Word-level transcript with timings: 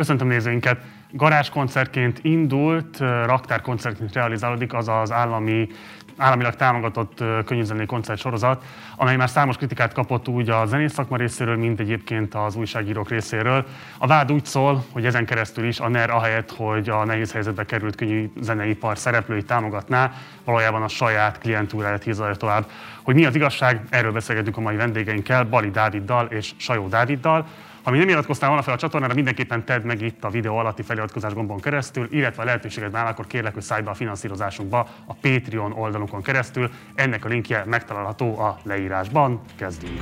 Köszöntöm 0.00 0.28
nézőinket! 0.28 0.80
Garázskoncertként 1.10 2.18
indult, 2.22 2.98
raktárkoncertként 2.98 4.12
realizálódik 4.12 4.74
az 4.74 4.88
az 4.88 5.12
állami 5.12 5.68
államilag 6.16 6.54
támogatott 6.54 7.24
könnyűzenei 7.44 7.86
koncertsorozat, 7.86 8.64
amely 8.96 9.16
már 9.16 9.28
számos 9.28 9.56
kritikát 9.56 9.92
kapott 9.92 10.28
úgy 10.28 10.50
a 10.50 10.66
zenész 10.66 10.92
szakma 10.92 11.16
részéről, 11.16 11.56
mint 11.56 11.80
egyébként 11.80 12.34
az 12.34 12.56
újságírók 12.56 13.08
részéről. 13.08 13.66
A 13.98 14.06
vád 14.06 14.32
úgy 14.32 14.44
szól, 14.44 14.84
hogy 14.92 15.06
ezen 15.06 15.26
keresztül 15.26 15.64
is 15.64 15.80
a 15.80 15.88
NER 15.88 16.10
ahelyett, 16.10 16.50
hogy 16.50 16.88
a 16.88 17.04
nehéz 17.04 17.32
helyzetbe 17.32 17.64
került 17.64 17.94
könnyű 17.94 18.30
zeneipar 18.40 18.98
szereplőit 18.98 19.46
támogatná, 19.46 20.12
valójában 20.44 20.82
a 20.82 20.88
saját 20.88 21.38
klientúráját 21.38 22.02
hízalja 22.02 22.34
tovább. 22.34 22.66
Hogy 23.02 23.14
mi 23.14 23.24
az 23.24 23.34
igazság, 23.34 23.80
erről 23.90 24.12
beszélgetünk 24.12 24.56
a 24.56 24.60
mai 24.60 24.76
vendégeinkkel, 24.76 25.44
Bali 25.44 25.70
Dáviddal 25.70 26.26
és 26.26 26.52
Sajó 26.56 26.88
Dáviddal. 26.88 27.46
Ha 27.82 27.90
még 27.90 28.00
nem 28.00 28.08
iratkoztál 28.08 28.48
volna 28.48 28.64
fel 28.64 28.74
a 28.74 28.78
csatornára, 28.78 29.14
mindenképpen 29.14 29.64
tedd 29.64 29.82
meg 29.82 30.02
itt 30.02 30.24
a 30.24 30.30
videó 30.30 30.56
alatti 30.56 30.82
feliratkozás 30.82 31.32
gombon 31.32 31.60
keresztül, 31.60 32.06
illetve 32.10 32.42
a 32.42 32.44
lehetőséged 32.44 32.92
már 32.92 33.06
akkor 33.06 33.26
kérlek, 33.26 33.54
hogy 33.54 33.62
szállj 33.62 33.82
be 33.82 33.90
a 33.90 33.94
finanszírozásunkba 33.94 34.88
a 35.06 35.14
Patreon 35.14 35.72
oldalunkon 35.72 36.22
keresztül. 36.22 36.70
Ennek 36.94 37.24
a 37.24 37.28
linkje 37.28 37.64
megtalálható 37.66 38.38
a 38.38 38.58
leírásban. 38.62 39.40
Kezdjünk! 39.56 40.00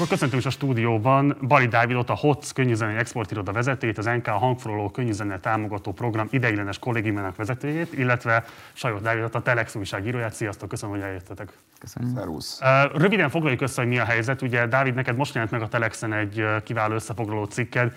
Akkor 0.00 0.12
köszöntünk 0.12 0.42
is 0.42 0.48
a 0.48 0.50
stúdióban 0.50 1.36
Bali 1.42 1.66
Dávidot, 1.66 2.10
a 2.10 2.14
HOTS 2.14 2.52
könnyűzenei 2.52 2.96
exportiroda 2.96 3.52
vezetőjét, 3.52 3.98
az 3.98 4.04
NK 4.04 4.26
hangforoló 4.26 4.90
könnyűzene 4.90 5.38
támogató 5.38 5.92
program 5.92 6.28
ideiglenes 6.30 6.78
kollégiumának 6.78 7.36
vezetőjét, 7.36 7.98
illetve 7.98 8.44
Sajot 8.72 9.02
Dávidot, 9.02 9.34
a 9.34 9.40
Telex 9.40 9.74
újságíróját. 9.74 10.32
Sziasztok, 10.32 10.68
köszönöm, 10.68 10.94
hogy 10.94 11.04
eljöttetek. 11.04 11.52
Köszönöm. 11.78 12.14
Szervusz. 12.14 12.60
Röviden 12.94 13.30
foglaljuk 13.30 13.60
össze, 13.60 13.80
hogy 13.80 13.90
mi 13.90 13.98
a 13.98 14.04
helyzet. 14.04 14.42
Ugye, 14.42 14.66
Dávid, 14.66 14.94
neked 14.94 15.16
most 15.16 15.34
jelent 15.34 15.52
meg 15.52 15.62
a 15.62 15.68
Telexen 15.68 16.12
egy 16.12 16.44
kiváló 16.64 16.94
összefoglaló 16.94 17.44
cikked. 17.44 17.96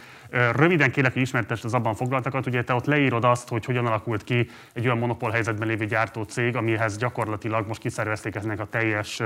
Röviden 0.55 0.91
kérlek, 0.91 1.13
hogy 1.13 1.21
ismertesd 1.21 1.65
az 1.65 1.73
abban 1.73 1.95
foglaltakat. 1.95 2.45
Ugye 2.45 2.63
te 2.63 2.73
ott 2.73 2.85
leírod 2.85 3.23
azt, 3.23 3.49
hogy 3.49 3.65
hogyan 3.65 3.85
alakult 3.85 4.23
ki 4.23 4.49
egy 4.73 4.85
olyan 4.85 4.97
monopól 4.97 5.31
helyzetben 5.31 5.67
lévő 5.67 5.85
gyártó 5.85 6.23
cég, 6.23 6.55
amihez 6.55 6.97
gyakorlatilag 6.97 7.67
most 7.67 7.79
kiszervezték 7.79 8.35
ennek 8.35 8.59
a 8.59 8.67
teljes 8.69 9.21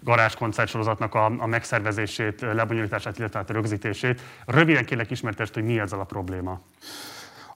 garázskoncertsorozatnak 0.00 1.14
a, 1.14 1.24
a 1.38 1.46
megszervezését, 1.46 2.40
lebonyolítását, 2.40 3.18
illetve 3.18 3.38
a 3.38 3.52
rögzítését. 3.52 4.20
Röviden 4.46 4.84
kérlek, 4.84 5.10
ismertesd, 5.10 5.54
hogy 5.54 5.64
mi 5.64 5.78
ezzel 5.78 6.00
a 6.00 6.04
probléma. 6.04 6.60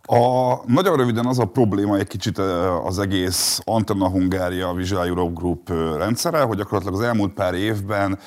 A, 0.07 0.55
nagyon 0.67 0.97
röviden 0.97 1.27
az 1.27 1.39
a 1.39 1.45
probléma 1.45 1.97
egy 1.97 2.07
kicsit 2.07 2.39
az 2.85 2.99
egész 2.99 3.61
Antenna 3.65 4.09
Hungária 4.09 4.73
Visual 4.73 5.07
Europe 5.07 5.33
Group 5.35 5.69
rendszere, 5.97 6.41
hogy 6.41 6.57
gyakorlatilag 6.57 6.95
az 6.95 7.07
elmúlt 7.07 7.33
pár 7.33 7.55
évben 7.55 8.19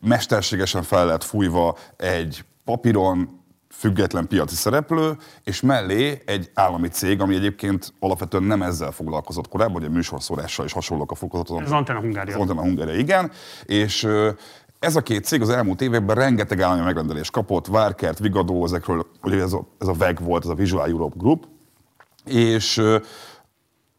mesterségesen 0.00 0.82
fel 0.82 1.06
lett 1.06 1.24
fújva 1.24 1.76
egy 1.96 2.44
papíron 2.64 3.40
független 3.70 4.28
piaci 4.28 4.54
szereplő, 4.54 5.16
és 5.44 5.60
mellé 5.60 6.22
egy 6.26 6.50
állami 6.54 6.88
cég, 6.88 7.20
ami 7.20 7.34
egyébként 7.34 7.92
alapvetően 8.00 8.42
nem 8.42 8.62
ezzel 8.62 8.90
foglalkozott 8.90 9.48
korábban, 9.48 9.74
hogy 9.74 9.90
a 9.90 9.94
műsorszórással 9.94 10.64
is 10.64 10.72
hasonlók 10.72 11.10
a 11.10 11.14
fokozatot. 11.14 11.60
Ez 11.60 11.70
Antenna 11.70 12.00
Hungária. 12.00 12.34
Az 12.34 12.40
Antenna 12.40 12.60
Hungária, 12.60 12.94
igen. 12.94 13.30
És 13.64 14.08
ez 14.78 14.96
a 14.96 15.02
két 15.02 15.24
cég 15.24 15.40
az 15.40 15.48
elmúlt 15.48 15.80
években 15.80 16.16
rengeteg 16.16 16.60
állami 16.60 16.80
megrendelést 16.80 17.30
kapott, 17.30 17.66
Várkert, 17.66 18.18
Vigadó, 18.18 18.64
ezekről, 18.64 19.06
ugye 19.22 19.42
ez 19.42 19.52
a, 19.52 19.66
ez 19.78 19.88
a 19.88 19.92
VEG 19.92 20.20
volt, 20.24 20.44
ez 20.44 20.50
a 20.50 20.54
Visual 20.54 20.88
Europe 20.88 21.14
Group, 21.18 21.46
és 22.24 22.82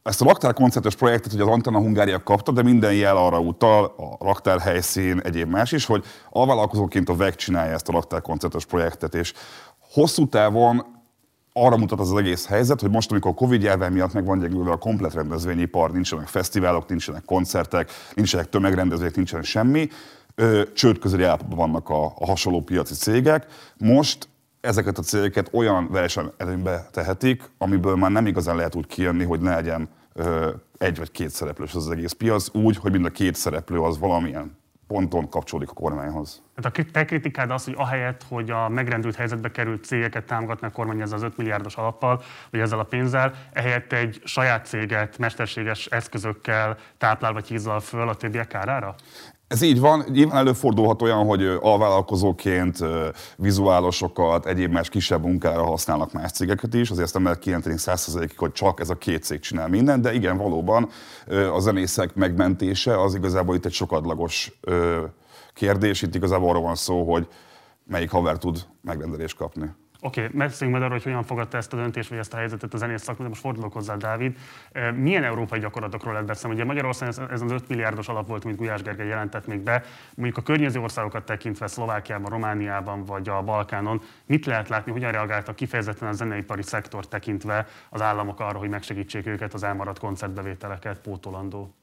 ezt 0.03 0.21
a 0.21 0.25
raktár 0.25 0.53
koncertes 0.53 0.95
projektet 0.95 1.33
ugye 1.33 1.43
az 1.43 1.49
Antenna 1.49 1.77
Hungária 1.77 2.23
kapta, 2.23 2.51
de 2.51 2.61
minden 2.61 2.93
jel 2.93 3.17
arra 3.17 3.39
utal, 3.39 3.93
a 4.19 4.25
raktár 4.25 4.59
helyszín, 4.59 5.19
egyéb 5.19 5.49
más 5.49 5.71
is, 5.71 5.85
hogy 5.85 6.03
alvállalkozóként 6.29 7.09
a 7.09 7.15
VEG 7.15 7.35
csinálja 7.35 7.73
ezt 7.73 7.89
a 7.89 7.91
raktár 7.91 8.21
koncertes 8.21 8.65
projektet, 8.65 9.15
és 9.15 9.33
hosszú 9.79 10.27
távon 10.27 10.85
arra 11.53 11.77
mutat 11.77 11.99
az, 11.99 12.11
az 12.11 12.17
egész 12.17 12.47
helyzet, 12.47 12.81
hogy 12.81 12.89
most, 12.89 13.11
amikor 13.11 13.31
a 13.31 13.33
Covid 13.33 13.61
járvány 13.61 13.91
miatt 13.91 14.13
meg 14.13 14.25
van 14.25 14.39
gyengülve 14.39 14.71
a 14.71 14.77
komplet 14.77 15.13
rendezvényipar, 15.13 15.91
nincsenek 15.91 16.27
fesztiválok, 16.27 16.87
nincsenek 16.87 17.25
koncertek, 17.25 17.91
nincsenek 18.13 18.49
tömegrendezvények, 18.49 19.15
nincsen 19.15 19.43
semmi, 19.43 19.89
csőd 20.73 20.99
közeli 20.99 21.25
vannak 21.49 21.89
a, 21.89 22.05
a 22.05 22.25
hasonló 22.25 22.61
piaci 22.61 22.93
cégek. 22.93 23.45
Most 23.77 24.29
ezeket 24.63 24.97
a 24.97 25.01
cégeket 25.01 25.49
olyan 25.51 25.87
versenyelőnybe 25.91 26.87
tehetik, 26.91 27.43
amiből 27.57 27.95
már 27.95 28.11
nem 28.11 28.27
igazán 28.27 28.55
lehet 28.55 28.75
úgy 28.75 28.87
kijönni, 28.87 29.23
hogy 29.23 29.39
ne 29.39 29.55
legyen 29.55 29.89
ö, 30.13 30.49
egy 30.77 30.97
vagy 30.97 31.11
két 31.11 31.29
szereplős 31.29 31.73
az, 31.73 31.85
az 31.85 31.91
egész 31.91 32.11
piac, 32.11 32.55
úgy, 32.55 32.77
hogy 32.77 32.91
mind 32.91 33.05
a 33.05 33.09
két 33.09 33.35
szereplő 33.35 33.79
az 33.79 33.99
valamilyen 33.99 34.57
ponton 34.87 35.29
kapcsolódik 35.29 35.69
a 35.69 35.73
kormányhoz. 35.73 36.41
Tehát 36.55 36.77
a 36.77 36.91
te 36.91 37.05
kritikád 37.05 37.51
az, 37.51 37.63
hogy 37.63 37.73
ahelyett, 37.77 38.25
hogy 38.29 38.49
a 38.49 38.69
megrendült 38.69 39.15
helyzetbe 39.15 39.51
került 39.51 39.83
cégeket 39.83 40.25
támogatná 40.25 40.67
a 40.67 40.71
kormány 40.71 41.01
ezzel 41.01 41.17
az 41.17 41.23
5 41.23 41.37
milliárdos 41.37 41.75
alappal, 41.75 42.21
vagy 42.51 42.59
ezzel 42.59 42.79
a 42.79 42.83
pénzzel, 42.83 43.33
ehelyett 43.53 43.93
egy 43.93 44.21
saját 44.23 44.65
céget 44.65 45.17
mesterséges 45.17 45.85
eszközökkel 45.85 46.77
táplál 46.97 47.33
vagy 47.33 47.47
hízzal 47.47 47.79
föl 47.79 48.09
a 48.09 48.15
többiek 48.15 48.47
kárára? 48.47 48.95
Ez 49.53 49.61
így 49.61 49.79
van, 49.79 50.05
nyilván 50.11 50.37
előfordulhat 50.37 51.01
olyan, 51.01 51.25
hogy 51.25 51.45
alvállalkozóként 51.61 52.77
vizuálosokat, 53.37 54.45
egyéb 54.45 54.71
más 54.71 54.89
kisebb 54.89 55.23
munkára 55.23 55.63
használnak 55.63 56.11
más 56.11 56.31
cégeket 56.31 56.73
is, 56.73 56.89
azért 56.89 57.05
ezt 57.05 57.13
nem 57.13 57.23
lehet 57.23 57.39
kijelenteni 57.39 57.77
százszerzalékig, 57.77 58.37
hogy 58.37 58.51
csak 58.51 58.79
ez 58.79 58.89
a 58.89 58.95
két 58.95 59.23
cég 59.23 59.39
csinál 59.39 59.67
mindent, 59.67 60.01
de 60.01 60.13
igen, 60.13 60.37
valóban 60.37 60.89
a 61.53 61.59
zenészek 61.59 62.15
megmentése 62.15 63.01
az 63.01 63.15
igazából 63.15 63.55
itt 63.55 63.65
egy 63.65 63.73
sokadlagos 63.73 64.59
kérdés, 65.53 66.01
itt 66.01 66.15
igazából 66.15 66.49
arról 66.49 66.61
van 66.61 66.75
szó, 66.75 67.11
hogy 67.11 67.27
melyik 67.87 68.11
haver 68.11 68.37
tud 68.37 68.65
megrendelést 68.81 69.37
kapni. 69.37 69.69
Oké, 70.05 70.25
okay, 70.25 70.37
beszéljünk 70.37 70.79
majd 70.79 70.83
arról, 70.83 70.89
hogy 70.89 71.03
hogyan 71.03 71.23
fogadta 71.23 71.57
ezt 71.57 71.73
a 71.73 71.75
döntést, 71.75 72.09
vagy 72.09 72.17
ezt 72.17 72.33
a 72.33 72.37
helyzetet 72.37 72.73
a 72.73 72.77
zenész 72.77 73.01
szakma, 73.01 73.23
de 73.23 73.29
most 73.29 73.41
fordulok 73.41 73.73
hozzá, 73.73 73.95
Dávid. 73.95 74.37
Milyen 74.95 75.23
európai 75.23 75.59
gyakorlatokról 75.59 76.11
lehet 76.11 76.27
beszélni? 76.27 76.55
Ugye 76.55 76.65
Magyarországon 76.65 77.29
ez, 77.31 77.41
az 77.41 77.51
5 77.51 77.67
milliárdos 77.67 78.07
alap 78.07 78.27
volt, 78.27 78.43
mint 78.43 78.57
Gulyás 78.57 78.81
Gergely 78.81 79.07
jelentett 79.07 79.47
még 79.47 79.59
be. 79.59 79.83
Mondjuk 80.15 80.37
a 80.37 80.41
környező 80.41 80.79
országokat 80.79 81.25
tekintve, 81.25 81.67
Szlovákiában, 81.67 82.31
Romániában 82.31 83.05
vagy 83.05 83.29
a 83.29 83.41
Balkánon, 83.41 84.01
mit 84.25 84.45
lehet 84.45 84.69
látni, 84.69 84.91
hogyan 84.91 85.11
reagáltak 85.11 85.55
kifejezetten 85.55 86.07
a 86.07 86.11
zeneipari 86.11 86.63
szektor 86.63 87.07
tekintve 87.07 87.67
az 87.89 88.01
államok 88.01 88.39
arra, 88.39 88.57
hogy 88.57 88.69
megsegítsék 88.69 89.27
őket 89.27 89.53
az 89.53 89.63
elmaradt 89.63 89.99
koncertbevételeket 89.99 90.99
pótolandó? 90.99 91.73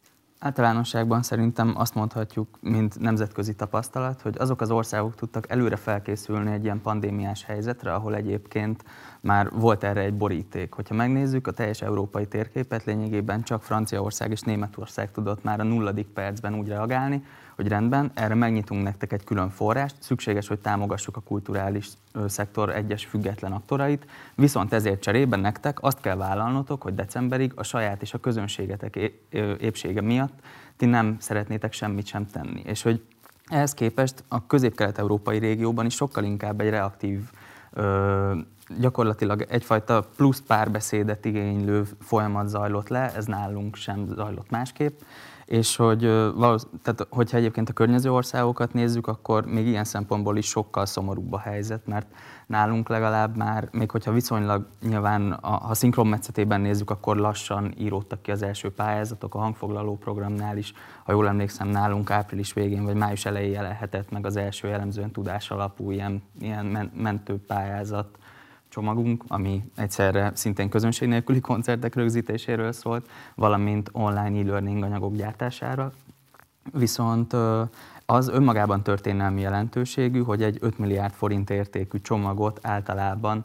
Általánosságban 0.42 1.22
szerintem 1.22 1.72
azt 1.76 1.94
mondhatjuk, 1.94 2.58
mint 2.60 2.98
nemzetközi 2.98 3.54
tapasztalat, 3.54 4.20
hogy 4.20 4.34
azok 4.38 4.60
az 4.60 4.70
országok 4.70 5.14
tudtak 5.14 5.50
előre 5.50 5.76
felkészülni 5.76 6.52
egy 6.52 6.64
ilyen 6.64 6.80
pandémiás 6.80 7.44
helyzetre, 7.44 7.94
ahol 7.94 8.14
egyébként 8.14 8.84
már 9.20 9.50
volt 9.50 9.84
erre 9.84 10.00
egy 10.00 10.16
boríték. 10.16 10.72
Hogyha 10.72 10.94
megnézzük 10.94 11.46
a 11.46 11.50
teljes 11.50 11.82
európai 11.82 12.26
térképet, 12.26 12.84
lényegében 12.84 13.42
csak 13.42 13.62
Franciaország 13.62 14.30
és 14.30 14.40
Németország 14.40 15.10
tudott 15.10 15.42
már 15.42 15.60
a 15.60 15.64
nulladik 15.64 16.06
percben 16.06 16.54
úgy 16.54 16.68
reagálni, 16.68 17.22
hogy 17.60 17.68
rendben, 17.68 18.10
erre 18.14 18.34
megnyitunk 18.34 18.82
nektek 18.82 19.12
egy 19.12 19.24
külön 19.24 19.50
forrást, 19.50 19.94
szükséges, 19.98 20.48
hogy 20.48 20.58
támogassuk 20.58 21.16
a 21.16 21.20
kulturális 21.20 21.88
szektor 22.26 22.70
egyes 22.70 23.04
független 23.04 23.52
aktorait, 23.52 24.06
viszont 24.34 24.72
ezért 24.72 25.00
cserében 25.00 25.40
nektek 25.40 25.82
azt 25.82 26.00
kell 26.00 26.16
vállalnotok, 26.16 26.82
hogy 26.82 26.94
decemberig 26.94 27.52
a 27.54 27.62
saját 27.62 28.02
és 28.02 28.14
a 28.14 28.18
közönségetek 28.18 28.96
épsége 29.58 30.00
miatt 30.00 30.40
ti 30.76 30.86
nem 30.86 31.16
szeretnétek 31.18 31.72
semmit 31.72 32.06
sem 32.06 32.26
tenni. 32.26 32.62
És 32.64 32.82
hogy 32.82 33.02
ehhez 33.46 33.74
képest 33.74 34.24
a 34.28 34.46
közép-kelet-európai 34.46 35.38
régióban 35.38 35.86
is 35.86 35.94
sokkal 35.94 36.24
inkább 36.24 36.60
egy 36.60 36.70
reaktív 36.70 37.20
gyakorlatilag 38.78 39.46
egyfajta 39.48 40.08
plusz 40.16 40.42
párbeszédet 40.46 41.24
igénylő 41.24 41.82
folyamat 42.00 42.48
zajlott 42.48 42.88
le, 42.88 43.14
ez 43.14 43.24
nálunk 43.24 43.76
sem 43.76 44.06
zajlott 44.14 44.50
másképp, 44.50 45.00
és 45.50 45.76
hogy 45.76 45.98
tehát, 46.82 47.06
hogyha 47.08 47.36
egyébként 47.36 47.68
a 47.68 47.72
környező 47.72 48.12
országokat 48.12 48.72
nézzük, 48.72 49.06
akkor 49.06 49.46
még 49.46 49.66
ilyen 49.66 49.84
szempontból 49.84 50.36
is 50.36 50.46
sokkal 50.46 50.86
szomorúbb 50.86 51.32
a 51.32 51.38
helyzet, 51.38 51.86
mert 51.86 52.06
nálunk 52.46 52.88
legalább 52.88 53.36
már, 53.36 53.68
még 53.72 53.90
hogyha 53.90 54.12
viszonylag 54.12 54.66
nyilván, 54.82 55.32
a, 55.32 55.50
ha 55.50 55.74
szinkronmetszetében 55.74 56.60
nézzük, 56.60 56.90
akkor 56.90 57.16
lassan 57.16 57.74
íródtak 57.78 58.22
ki 58.22 58.30
az 58.30 58.42
első 58.42 58.72
pályázatok, 58.72 59.34
a 59.34 59.38
hangfoglaló 59.38 59.96
programnál 59.96 60.56
is, 60.56 60.72
ha 61.04 61.12
jól 61.12 61.28
emlékszem, 61.28 61.68
nálunk 61.68 62.10
április 62.10 62.52
végén 62.52 62.84
vagy 62.84 62.96
május 62.96 63.24
elején 63.24 63.52
jelenhetett 63.52 64.10
meg 64.10 64.26
az 64.26 64.36
első 64.36 64.68
jellemzően 64.68 65.10
tudás 65.10 65.50
alapú 65.50 65.90
ilyen, 65.90 66.22
ilyen 66.40 66.90
mentő 66.94 67.44
pályázat, 67.46 68.18
csomagunk, 68.70 69.24
ami 69.28 69.70
egyszerre 69.76 70.30
szintén 70.34 70.68
közönség 70.68 71.08
nélküli 71.08 71.40
koncertek 71.40 71.94
rögzítéséről 71.94 72.72
szólt, 72.72 73.08
valamint 73.34 73.88
online 73.92 74.40
e-learning 74.40 74.82
anyagok 74.82 75.14
gyártására. 75.14 75.92
Viszont 76.72 77.36
az 78.06 78.28
önmagában 78.28 78.82
történelmi 78.82 79.40
jelentőségű, 79.40 80.22
hogy 80.22 80.42
egy 80.42 80.58
5 80.60 80.78
milliárd 80.78 81.12
forint 81.12 81.50
értékű 81.50 81.98
csomagot 81.98 82.58
általában 82.62 83.44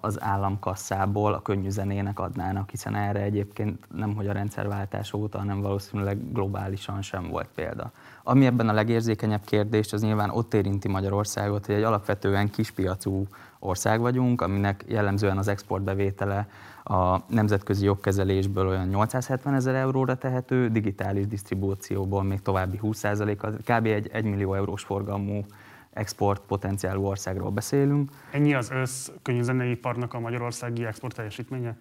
az 0.00 0.22
államkasszából 0.22 1.32
a 1.32 1.42
könnyű 1.42 1.68
zenének 1.68 2.18
adnának, 2.18 2.70
hiszen 2.70 2.94
erre 2.94 3.20
egyébként 3.20 3.78
nem 3.94 4.14
hogy 4.14 4.26
a 4.26 4.32
rendszerváltás 4.32 5.12
óta, 5.12 5.38
hanem 5.38 5.60
valószínűleg 5.60 6.32
globálisan 6.32 7.02
sem 7.02 7.28
volt 7.28 7.48
példa. 7.54 7.92
Ami 8.22 8.46
ebben 8.46 8.68
a 8.68 8.72
legérzékenyebb 8.72 9.44
kérdés, 9.44 9.92
az 9.92 10.02
nyilván 10.02 10.30
ott 10.30 10.54
érinti 10.54 10.88
Magyarországot, 10.88 11.66
hogy 11.66 11.74
egy 11.74 11.82
alapvetően 11.82 12.50
kispiacú 12.50 13.26
ország 13.60 14.00
vagyunk, 14.00 14.40
aminek 14.40 14.84
jellemzően 14.88 15.38
az 15.38 15.48
exportbevétele 15.48 16.48
a 16.84 17.18
nemzetközi 17.26 17.84
jogkezelésből 17.84 18.66
olyan 18.66 18.88
870 18.88 19.54
ezer 19.54 19.74
euróra 19.74 20.14
tehető, 20.14 20.68
digitális 20.68 21.26
disztribúcióból 21.26 22.22
még 22.22 22.42
további 22.42 22.80
20%, 22.82 23.58
kb. 23.64 23.86
egy 23.86 24.08
1 24.12 24.24
millió 24.24 24.54
eurós 24.54 24.82
forgalmú 24.82 25.44
export 25.90 26.42
potenciálú 26.46 27.04
országról 27.04 27.50
beszélünk. 27.50 28.10
Ennyi 28.30 28.54
az 28.54 28.70
össz 28.70 29.08
könyvzeneiparnak 29.22 30.14
a 30.14 30.20
magyarországi 30.20 30.84
export 30.84 31.14
teljesítménye? 31.14 31.76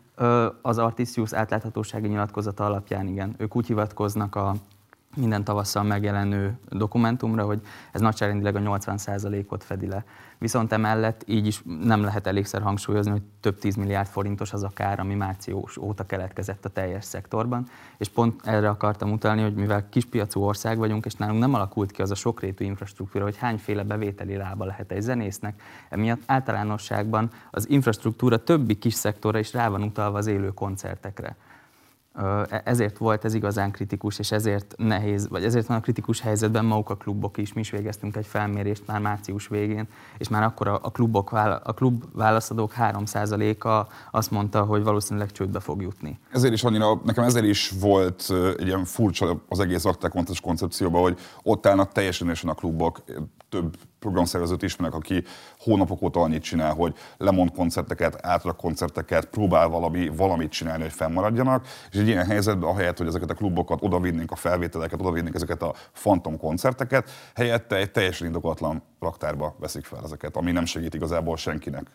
Az 0.62 0.78
Artisius 0.78 1.34
átláthatósági 1.34 2.08
nyilatkozata 2.08 2.66
alapján 2.66 3.08
igen. 3.08 3.36
Ők 3.38 3.56
úgy 3.56 3.68
hivatkoznak 3.68 4.36
a 4.36 4.54
minden 5.16 5.44
tavasszal 5.44 5.84
megjelenő 5.84 6.58
dokumentumra, 6.70 7.46
hogy 7.46 7.62
ez 7.92 8.02
nagyságrendileg 8.02 8.56
a 8.56 8.60
80%-ot 8.60 9.64
fedi 9.64 9.88
le. 9.88 10.06
Viszont 10.38 10.72
emellett 10.72 11.24
így 11.26 11.48
is 11.48 11.64
nem 11.82 12.02
lehet 12.02 12.28
elégszer 12.28 12.62
hangsúlyozni, 12.62 13.12
hogy 13.12 13.22
több 13.40 13.58
10 13.58 13.76
milliárd 13.76 14.08
forintos 14.08 14.54
az 14.54 14.64
a 14.64 14.72
kár, 14.74 15.00
ami 15.00 15.16
március 15.16 15.78
óta 15.78 16.06
keletkezett 16.06 16.66
a 16.66 16.70
teljes 16.70 17.06
szektorban. 17.06 17.68
És 17.98 18.10
pont 18.10 18.42
erre 18.44 18.70
akartam 18.70 19.12
utalni, 19.12 19.42
hogy 19.42 19.54
mivel 19.54 19.90
kispiacú 19.90 20.42
ország 20.42 20.78
vagyunk, 20.78 21.06
és 21.06 21.14
nálunk 21.14 21.40
nem 21.40 21.54
alakult 21.54 21.92
ki 21.92 22.02
az 22.02 22.12
a 22.12 22.16
sokrétű 22.16 22.66
infrastruktúra, 22.66 23.24
hogy 23.24 23.38
hányféle 23.38 23.84
bevételi 23.84 24.36
lába 24.36 24.66
lehet 24.66 24.92
egy 24.92 25.02
zenésznek, 25.02 25.62
emiatt 25.90 26.22
általánosságban 26.26 27.30
az 27.52 27.70
infrastruktúra 27.70 28.44
többi 28.44 28.78
kis 28.78 28.94
szektorra 28.94 29.40
is 29.40 29.54
rá 29.54 29.70
van 29.70 29.84
utalva 29.84 30.18
az 30.18 30.28
élő 30.28 30.50
koncertekre. 30.50 31.36
E, 32.20 32.62
ezért 32.66 32.98
volt 32.98 33.26
ez 33.26 33.34
igazán 33.34 33.72
kritikus, 33.72 34.20
és 34.20 34.32
ezért 34.32 34.74
nehéz, 34.78 35.28
vagy 35.28 35.44
ezért 35.44 35.68
van 35.68 35.78
a 35.78 35.80
kritikus 35.80 36.22
helyzetben 36.22 36.66
maguk 36.66 36.90
a 36.90 36.96
klubok 36.96 37.38
is. 37.38 37.54
Mi 37.54 37.60
is 37.60 37.70
végeztünk 37.70 38.16
egy 38.16 38.26
felmérést 38.26 38.84
már 38.88 39.00
március 39.00 39.48
végén, 39.48 39.88
és 40.18 40.28
már 40.28 40.44
akkor 40.44 40.68
a, 40.68 40.92
klubok, 40.92 41.32
a 41.64 41.74
klub 41.76 42.04
válaszadók 42.14 42.74
3%-a 42.80 43.94
azt 44.12 44.32
mondta, 44.32 44.64
hogy 44.64 44.84
valószínűleg 44.84 45.32
csődbe 45.32 45.60
fog 45.60 45.82
jutni. 45.82 46.20
Ezért 46.32 46.54
is 46.54 46.64
annyira, 46.64 47.02
nekem 47.04 47.24
ezért 47.24 47.46
is 47.46 47.74
volt 47.80 48.34
egy 48.58 48.68
ilyen 48.68 48.86
furcsa 48.86 49.42
az 49.48 49.60
egész 49.60 49.86
akták 49.86 50.14
koncepcióban, 50.42 51.02
hogy 51.02 51.20
ott 51.44 51.66
állnak 51.66 51.92
teljesen 51.92 52.50
a 52.50 52.54
klubok, 52.54 53.02
több 53.50 53.76
programszervezőt 54.00 54.64
ismerek, 54.64 54.94
aki 54.94 55.24
hónapok 55.60 56.02
óta 56.02 56.20
annyit 56.20 56.44
csinál, 56.44 56.74
hogy 56.74 56.96
lemond 57.18 57.52
koncerteket, 57.52 58.26
átrak 58.26 58.58
koncerteket, 58.58 59.26
próbál 59.26 59.68
valami, 59.68 60.08
valamit 60.08 60.52
csinálni, 60.52 60.82
hogy 60.84 60.92
fennmaradjanak, 60.92 61.68
és 61.92 62.00
egy 62.00 62.08
ilyen 62.08 62.26
helyzetben, 62.26 62.70
ahelyett, 62.70 62.98
hogy 62.98 63.08
ezeket 63.08 63.30
a 63.30 63.34
klubokat 63.34 63.80
odavinnénk, 63.82 64.32
a 64.32 64.36
felvételeket, 64.36 65.00
odavinnénk 65.00 65.36
ezeket 65.36 65.62
a 65.62 65.74
fantom 65.92 66.38
koncerteket, 66.38 67.10
helyette 67.36 67.76
egy 67.76 67.92
teljesen 67.92 68.28
indokolatlan 68.28 68.84
raktárba 69.00 69.56
veszik 69.60 69.86
fel 69.86 70.00
ezeket, 70.04 70.36
ami 70.36 70.52
nem 70.52 70.66
segít 70.66 70.94
igazából 70.94 71.38
senkinek. 71.38 71.86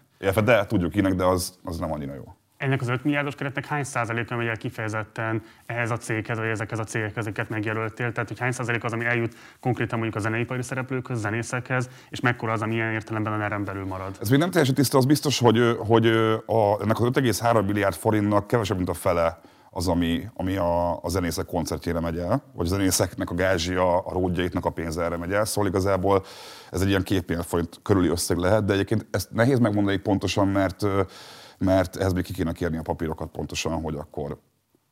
De 0.45 0.67
tudjuk 0.67 0.93
kinek, 0.93 1.15
de 1.15 1.25
az, 1.25 1.59
az 1.65 1.79
nem 1.79 1.93
annyira 1.93 2.15
jó 2.15 2.35
ennek 2.65 2.81
az 2.81 2.89
5 2.89 3.05
milliárdos 3.05 3.35
keretnek 3.35 3.67
hány 3.67 3.85
százaléka 3.85 4.37
megy 4.37 4.47
el 4.47 4.57
kifejezetten 4.57 5.43
ehhez 5.67 5.91
a 5.91 5.97
céghez, 5.97 6.39
vagy 6.39 6.47
ezekhez 6.47 6.79
a 6.79 6.85
cégekhez, 6.85 7.25
amiket 7.25 7.49
megjelöltél? 7.49 8.13
Tehát, 8.13 8.29
hogy 8.29 8.39
hány 8.39 8.53
százalék 8.53 8.85
az, 8.85 8.93
ami 8.93 9.05
eljut 9.05 9.35
konkrétan 9.61 9.99
mondjuk 9.99 10.25
a 10.25 10.27
zeneipari 10.27 10.63
szereplőkhöz, 10.63 11.21
zenészekhez, 11.21 11.89
és 12.11 12.21
mekkora 12.21 12.53
az, 12.53 12.63
ami 12.63 12.75
ilyen 12.75 12.93
értelemben 12.93 13.33
a 13.33 13.37
nerem 13.37 13.65
belül 13.65 13.85
marad? 13.85 14.17
Ez 14.21 14.29
még 14.29 14.39
nem 14.39 14.51
teljesen 14.51 14.75
tiszta, 14.75 14.99
az 14.99 15.05
biztos, 15.05 15.39
hogy, 15.39 15.77
hogy 15.79 16.07
a, 16.47 16.83
ennek 16.83 17.01
az 17.01 17.09
5,3 17.13 17.67
milliárd 17.67 17.95
forintnak 17.95 18.47
kevesebb, 18.47 18.77
mint 18.77 18.89
a 18.89 18.95
fele 18.95 19.41
az, 19.71 19.89
ami, 19.89 20.29
ami 20.35 20.57
a, 20.57 21.03
a 21.03 21.09
zenészek 21.09 21.47
koncertjére 21.47 22.01
megy 22.01 22.19
el, 22.19 22.43
vagy 22.53 22.67
a 22.67 22.69
zenészeknek 22.69 23.31
a 23.31 23.35
gázsia, 23.35 23.99
a 23.99 24.13
ródjaiknak 24.13 24.65
a 24.65 24.71
pénze 24.71 25.03
erre 25.03 25.17
megy 25.17 25.33
el. 25.33 25.45
Szóval 25.45 25.71
igazából 25.71 26.25
ez 26.71 26.81
egy 26.81 26.89
ilyen 26.89 27.03
két 27.03 27.27
milliárd 27.27 27.49
forint 27.49 27.81
körüli 27.83 28.09
összeg 28.09 28.37
lehet, 28.37 28.65
de 28.65 28.73
egyébként 28.73 29.07
ezt 29.11 29.31
nehéz 29.31 29.59
megmondani 29.59 29.97
pontosan, 29.97 30.49
mert 30.49 30.87
mert 31.65 31.97
ehhez 31.97 32.13
még 32.13 32.25
ki 32.25 32.33
kéne 32.33 32.53
kérni 32.53 32.77
a 32.77 32.83
papírokat 32.83 33.31
pontosan, 33.31 33.83
hogy 33.83 33.95
akkor 33.95 34.41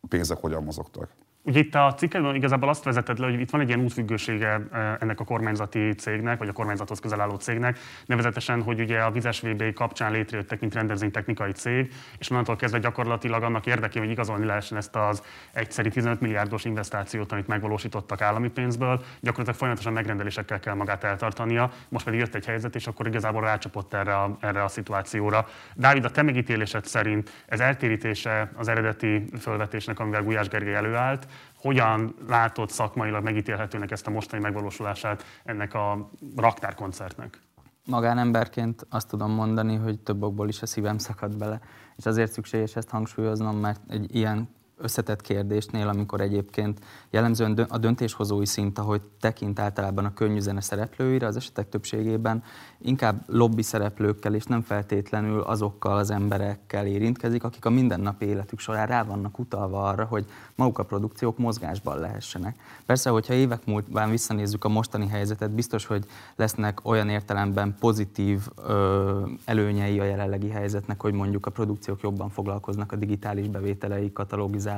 pénzek 0.08 0.38
hogyan 0.38 0.62
mozogtak. 0.62 1.10
Ugye 1.44 1.58
itt 1.58 1.74
a 1.74 1.94
cikkedben 1.96 2.34
igazából 2.34 2.68
azt 2.68 2.84
vezetett 2.84 3.18
le, 3.18 3.26
hogy 3.26 3.40
itt 3.40 3.50
van 3.50 3.60
egy 3.60 3.68
ilyen 3.68 3.80
útfüggősége 3.80 4.60
eh, 4.72 4.94
ennek 5.00 5.20
a 5.20 5.24
kormányzati 5.24 5.92
cégnek, 5.92 6.38
vagy 6.38 6.48
a 6.48 6.52
kormányzathoz 6.52 7.00
közel 7.00 7.20
álló 7.20 7.34
cégnek, 7.34 7.78
nevezetesen, 8.06 8.62
hogy 8.62 8.80
ugye 8.80 8.98
a 8.98 9.10
vizes 9.10 9.40
VB 9.40 9.72
kapcsán 9.72 10.12
létrejöttek, 10.12 10.60
mint 10.60 10.74
rendezvénytechnikai 10.74 11.52
cég, 11.52 11.92
és 12.18 12.30
onnantól 12.30 12.56
kezdve 12.56 12.78
gyakorlatilag 12.78 13.42
annak 13.42 13.66
érdekében, 13.66 14.02
hogy 14.02 14.10
igazolni 14.10 14.44
lehessen 14.44 14.78
ezt 14.78 14.96
az 14.96 15.22
egyszeri 15.52 15.88
15 15.88 16.20
milliárdos 16.20 16.64
investációt, 16.64 17.32
amit 17.32 17.46
megvalósítottak 17.46 18.20
állami 18.20 18.48
pénzből, 18.48 19.02
gyakorlatilag 19.20 19.58
folyamatosan 19.58 19.92
megrendelésekkel 19.92 20.60
kell 20.60 20.74
magát 20.74 21.04
eltartania. 21.04 21.70
Most 21.88 22.04
pedig 22.04 22.20
jött 22.20 22.34
egy 22.34 22.46
helyzet, 22.46 22.74
és 22.74 22.86
akkor 22.86 23.06
igazából 23.06 23.40
rácsapott 23.40 23.94
erre 23.94 24.14
a, 24.14 24.36
erre 24.40 24.62
a 24.62 24.68
szituációra. 24.68 25.46
Dávid, 25.74 26.04
a 26.04 26.10
te 26.10 26.22
megítélésed 26.22 26.84
szerint 26.84 27.30
ez 27.46 27.60
eltérítése 27.60 28.50
az 28.56 28.68
eredeti 28.68 29.24
fölvetésnek, 29.40 30.00
amivel 30.00 30.22
Gulyás 30.22 30.48
Gergely 30.48 30.74
előállt, 30.74 31.26
hogyan 31.62 32.14
látod 32.28 32.70
szakmailag 32.70 33.22
megítélhetőnek 33.22 33.90
ezt 33.90 34.06
a 34.06 34.10
mostani 34.10 34.42
megvalósulását 34.42 35.24
ennek 35.44 35.74
a 35.74 36.10
raktárkoncertnek? 36.36 37.40
Magánemberként 37.86 38.86
azt 38.90 39.08
tudom 39.08 39.30
mondani, 39.30 39.76
hogy 39.76 40.00
több 40.00 40.22
okból 40.22 40.48
is 40.48 40.62
a 40.62 40.66
szívem 40.66 40.98
szakad 40.98 41.36
bele, 41.36 41.60
és 41.96 42.06
azért 42.06 42.32
szükséges 42.32 42.76
ezt 42.76 42.88
hangsúlyoznom, 42.88 43.56
mert 43.56 43.80
egy 43.88 44.14
ilyen 44.14 44.48
összetett 44.82 45.20
kérdésnél, 45.20 45.88
amikor 45.88 46.20
egyébként 46.20 46.80
jellemzően 47.10 47.66
a 47.68 47.78
döntéshozói 47.78 48.46
szint, 48.46 48.78
ahogy 48.78 49.00
tekint 49.20 49.58
általában 49.58 50.04
a 50.04 50.14
könnyű 50.14 50.38
zene 50.38 50.60
szereplőire, 50.60 51.26
az 51.26 51.36
esetek 51.36 51.68
többségében 51.68 52.42
inkább 52.78 53.22
lobby 53.26 53.62
szereplőkkel 53.62 54.34
és 54.34 54.44
nem 54.44 54.62
feltétlenül 54.62 55.40
azokkal 55.40 55.96
az 55.96 56.10
emberekkel 56.10 56.86
érintkezik, 56.86 57.44
akik 57.44 57.64
a 57.64 57.70
mindennapi 57.70 58.26
életük 58.26 58.58
során 58.58 58.86
rá 58.86 59.02
vannak 59.02 59.38
utalva 59.38 59.82
arra, 59.82 60.04
hogy 60.04 60.26
maguk 60.54 60.78
a 60.78 60.84
produkciók 60.84 61.38
mozgásban 61.38 61.98
lehessenek. 61.98 62.56
Persze, 62.86 63.10
hogyha 63.10 63.34
évek 63.34 63.66
múltban 63.66 64.10
visszanézzük 64.10 64.64
a 64.64 64.68
mostani 64.68 65.08
helyzetet, 65.08 65.50
biztos, 65.50 65.86
hogy 65.86 66.04
lesznek 66.36 66.80
olyan 66.82 67.08
értelemben 67.08 67.74
pozitív 67.80 68.48
ö, 68.66 69.26
előnyei 69.44 70.00
a 70.00 70.04
jelenlegi 70.04 70.48
helyzetnek, 70.48 71.00
hogy 71.02 71.12
mondjuk 71.12 71.46
a 71.46 71.50
produkciók 71.50 72.00
jobban 72.00 72.28
foglalkoznak 72.28 72.92
a 72.92 72.96
digitális 72.96 73.48
bevételei 73.48 74.12
katalogizálásával 74.12 74.71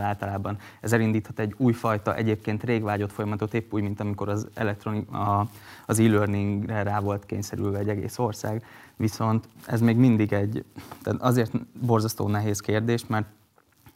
általában. 0.00 0.58
Ez 0.80 0.92
elindíthat 0.92 1.38
egy 1.38 1.54
újfajta, 1.56 2.14
egyébként 2.14 2.64
rég 2.64 2.82
vágyott 2.82 3.12
folyamatot, 3.12 3.54
épp 3.54 3.72
úgy, 3.72 3.82
mint 3.82 4.00
amikor 4.00 4.28
az, 4.28 4.48
elektronik, 4.54 5.10
a, 5.10 5.48
az 5.86 5.98
e-learningre 5.98 6.82
rá 6.82 7.00
volt 7.00 7.26
kényszerülve 7.26 7.78
egy 7.78 7.88
egész 7.88 8.18
ország. 8.18 8.64
Viszont 8.96 9.48
ez 9.66 9.80
még 9.80 9.96
mindig 9.96 10.32
egy, 10.32 10.64
tehát 11.02 11.22
azért 11.22 11.52
borzasztó 11.80 12.28
nehéz 12.28 12.60
kérdés, 12.60 13.06
mert 13.06 13.26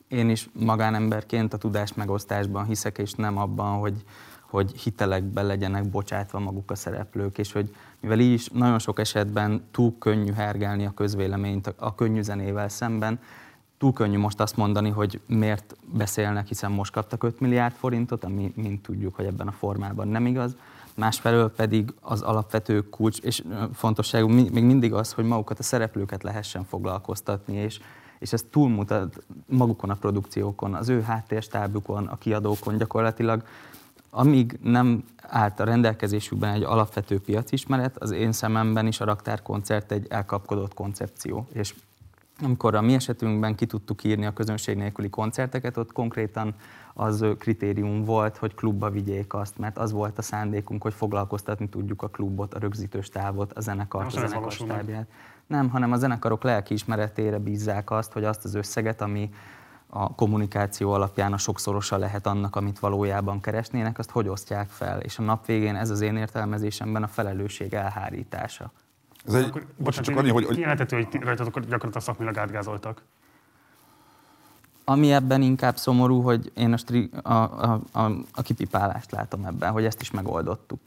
én 0.08 0.30
is 0.30 0.48
magánemberként 0.52 1.54
a 1.54 1.58
tudás 1.58 1.94
megosztásban 1.94 2.64
hiszek, 2.64 2.98
és 2.98 3.12
nem 3.12 3.38
abban, 3.38 3.78
hogy, 3.78 4.04
hogy 4.50 4.72
hitelekbe 4.76 5.42
legyenek 5.42 5.90
bocsátva 5.90 6.38
maguk 6.38 6.70
a 6.70 6.74
szereplők, 6.74 7.38
és 7.38 7.52
hogy 7.52 7.74
mivel 8.00 8.18
így 8.18 8.32
is 8.32 8.48
nagyon 8.48 8.78
sok 8.78 8.98
esetben 8.98 9.64
túl 9.70 9.94
könnyű 9.98 10.32
hergelni 10.32 10.86
a 10.86 10.94
közvéleményt 10.94 11.74
a 11.76 11.94
könnyű 11.94 12.22
zenével 12.22 12.68
szemben, 12.68 13.20
túl 13.80 13.92
könnyű 13.92 14.18
most 14.18 14.40
azt 14.40 14.56
mondani, 14.56 14.90
hogy 14.90 15.20
miért 15.26 15.76
beszélnek, 15.92 16.46
hiszen 16.46 16.70
most 16.70 16.92
kaptak 16.92 17.22
5 17.22 17.40
milliárd 17.40 17.74
forintot, 17.74 18.24
ami 18.24 18.52
mint 18.56 18.82
tudjuk, 18.82 19.14
hogy 19.14 19.24
ebben 19.24 19.48
a 19.48 19.52
formában 19.52 20.08
nem 20.08 20.26
igaz. 20.26 20.56
Másfelől 20.94 21.50
pedig 21.50 21.92
az 22.00 22.22
alapvető 22.22 22.88
kulcs 22.88 23.18
és 23.18 23.42
fontosságú 23.72 24.28
még 24.28 24.64
mindig 24.64 24.92
az, 24.92 25.12
hogy 25.12 25.24
magukat 25.24 25.58
a 25.58 25.62
szereplőket 25.62 26.22
lehessen 26.22 26.64
foglalkoztatni, 26.64 27.56
és, 27.56 27.80
és 28.18 28.32
ez 28.32 28.44
túlmutat 28.50 29.24
magukon 29.46 29.90
a 29.90 29.94
produkciókon, 29.94 30.74
az 30.74 30.88
ő 30.88 31.02
háttérstábukon, 31.02 32.06
a 32.06 32.16
kiadókon 32.16 32.76
gyakorlatilag 32.76 33.42
amíg 34.10 34.58
nem 34.62 35.04
állt 35.22 35.60
a 35.60 35.64
rendelkezésükben 35.64 36.52
egy 36.54 36.62
alapvető 36.62 37.20
piacismeret, 37.20 37.96
az 37.96 38.10
én 38.10 38.32
szememben 38.32 38.86
is 38.86 39.00
a 39.00 39.04
raktárkoncert 39.04 39.92
egy 39.92 40.06
elkapkodott 40.08 40.74
koncepció. 40.74 41.46
És 41.52 41.74
amikor 42.42 42.74
a 42.74 42.80
mi 42.80 42.94
esetünkben 42.94 43.54
ki 43.54 43.66
tudtuk 43.66 44.04
írni 44.04 44.26
a 44.26 44.32
közönség 44.32 44.76
nélküli 44.76 45.10
koncerteket, 45.10 45.76
ott 45.76 45.92
konkrétan 45.92 46.54
az 46.94 47.24
kritérium 47.38 48.04
volt, 48.04 48.36
hogy 48.36 48.54
klubba 48.54 48.90
vigyék 48.90 49.34
azt, 49.34 49.58
mert 49.58 49.78
az 49.78 49.92
volt 49.92 50.18
a 50.18 50.22
szándékunk, 50.22 50.82
hogy 50.82 50.94
foglalkoztatni 50.94 51.68
tudjuk 51.68 52.02
a 52.02 52.08
klubot, 52.08 52.54
a 52.54 52.58
rögzítős 52.58 53.08
távot, 53.08 53.52
a 53.52 53.60
zenekart, 53.60 54.06
a 54.06 54.10
zenekar 54.10 54.52
stábját. 54.52 55.06
Nem, 55.46 55.68
hanem 55.68 55.92
a 55.92 55.96
zenekarok 55.96 56.42
lelkiismeretére 56.42 57.38
bízzák 57.38 57.90
azt, 57.90 58.12
hogy 58.12 58.24
azt 58.24 58.44
az 58.44 58.54
összeget, 58.54 59.00
ami 59.00 59.30
a 59.86 60.14
kommunikáció 60.14 60.92
alapján 60.92 61.32
a 61.32 61.38
sokszorosa 61.38 61.96
lehet 61.96 62.26
annak, 62.26 62.56
amit 62.56 62.78
valójában 62.78 63.40
keresnének, 63.40 63.98
azt 63.98 64.10
hogy 64.10 64.28
osztják 64.28 64.68
fel. 64.68 65.00
És 65.00 65.18
a 65.18 65.22
nap 65.22 65.46
végén 65.46 65.76
ez 65.76 65.90
az 65.90 66.00
én 66.00 66.16
értelmezésemben 66.16 67.02
a 67.02 67.06
felelősség 67.06 67.74
elhárítása. 67.74 68.72
Ez 69.34 69.40
egy, 69.40 69.48
akkor, 69.48 69.66
bocsánat, 69.76 70.06
csak 70.06 70.16
annyi, 70.16 70.30
hogy... 70.30 70.46
Kijelenthető, 70.46 70.96
hogy 70.96 71.22
rajtatok 71.22 71.52
gyakorlatilag 71.52 72.02
szakmilag 72.02 72.38
átgázoltak. 72.38 73.02
Ami 74.84 75.12
ebben 75.12 75.42
inkább 75.42 75.76
szomorú, 75.76 76.20
hogy 76.20 76.52
én 76.54 76.72
a, 76.72 76.76
stri- 76.76 77.10
a, 77.22 77.32
a, 77.32 77.80
a, 77.92 78.10
a 78.32 78.42
kipipálást 78.42 79.10
látom 79.10 79.44
ebben, 79.44 79.70
hogy 79.70 79.84
ezt 79.84 80.00
is 80.00 80.10
megoldottuk. 80.10 80.80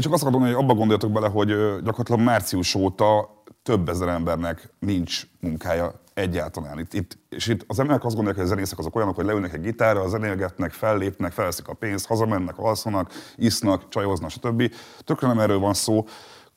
Csak 0.00 0.12
azt 0.12 0.22
akarom 0.22 0.40
hogy 0.40 0.52
abba 0.52 0.74
gondoljatok 0.74 1.12
bele, 1.12 1.28
hogy 1.28 1.48
gyakorlatilag 1.82 2.20
március 2.20 2.74
óta 2.74 3.36
több 3.62 3.88
ezer 3.88 4.08
embernek 4.08 4.72
nincs 4.78 5.22
munkája 5.40 6.00
egyáltalán. 6.14 6.78
Itt, 6.78 6.94
itt, 6.94 7.18
és 7.28 7.46
itt 7.46 7.64
az 7.66 7.78
emberek 7.78 8.04
azt 8.04 8.14
gondolják, 8.14 8.42
hogy 8.42 8.50
a 8.50 8.54
zenészek 8.54 8.78
azok 8.78 8.96
olyanok, 8.96 9.14
hogy 9.14 9.24
leülnek 9.24 9.52
egy 9.52 9.60
gitárra, 9.60 10.08
zenélgetnek, 10.08 10.72
fellépnek, 10.72 11.32
felveszik 11.32 11.68
a 11.68 11.74
pénzt, 11.74 12.06
hazamennek, 12.06 12.58
alszanak, 12.58 13.12
isznak, 13.36 13.88
csajoznak, 13.88 14.30
stb. 14.30 14.72
Tökre 15.04 15.26
nem 15.26 15.38
erről 15.38 15.58
van 15.58 15.74
szó. 15.74 16.04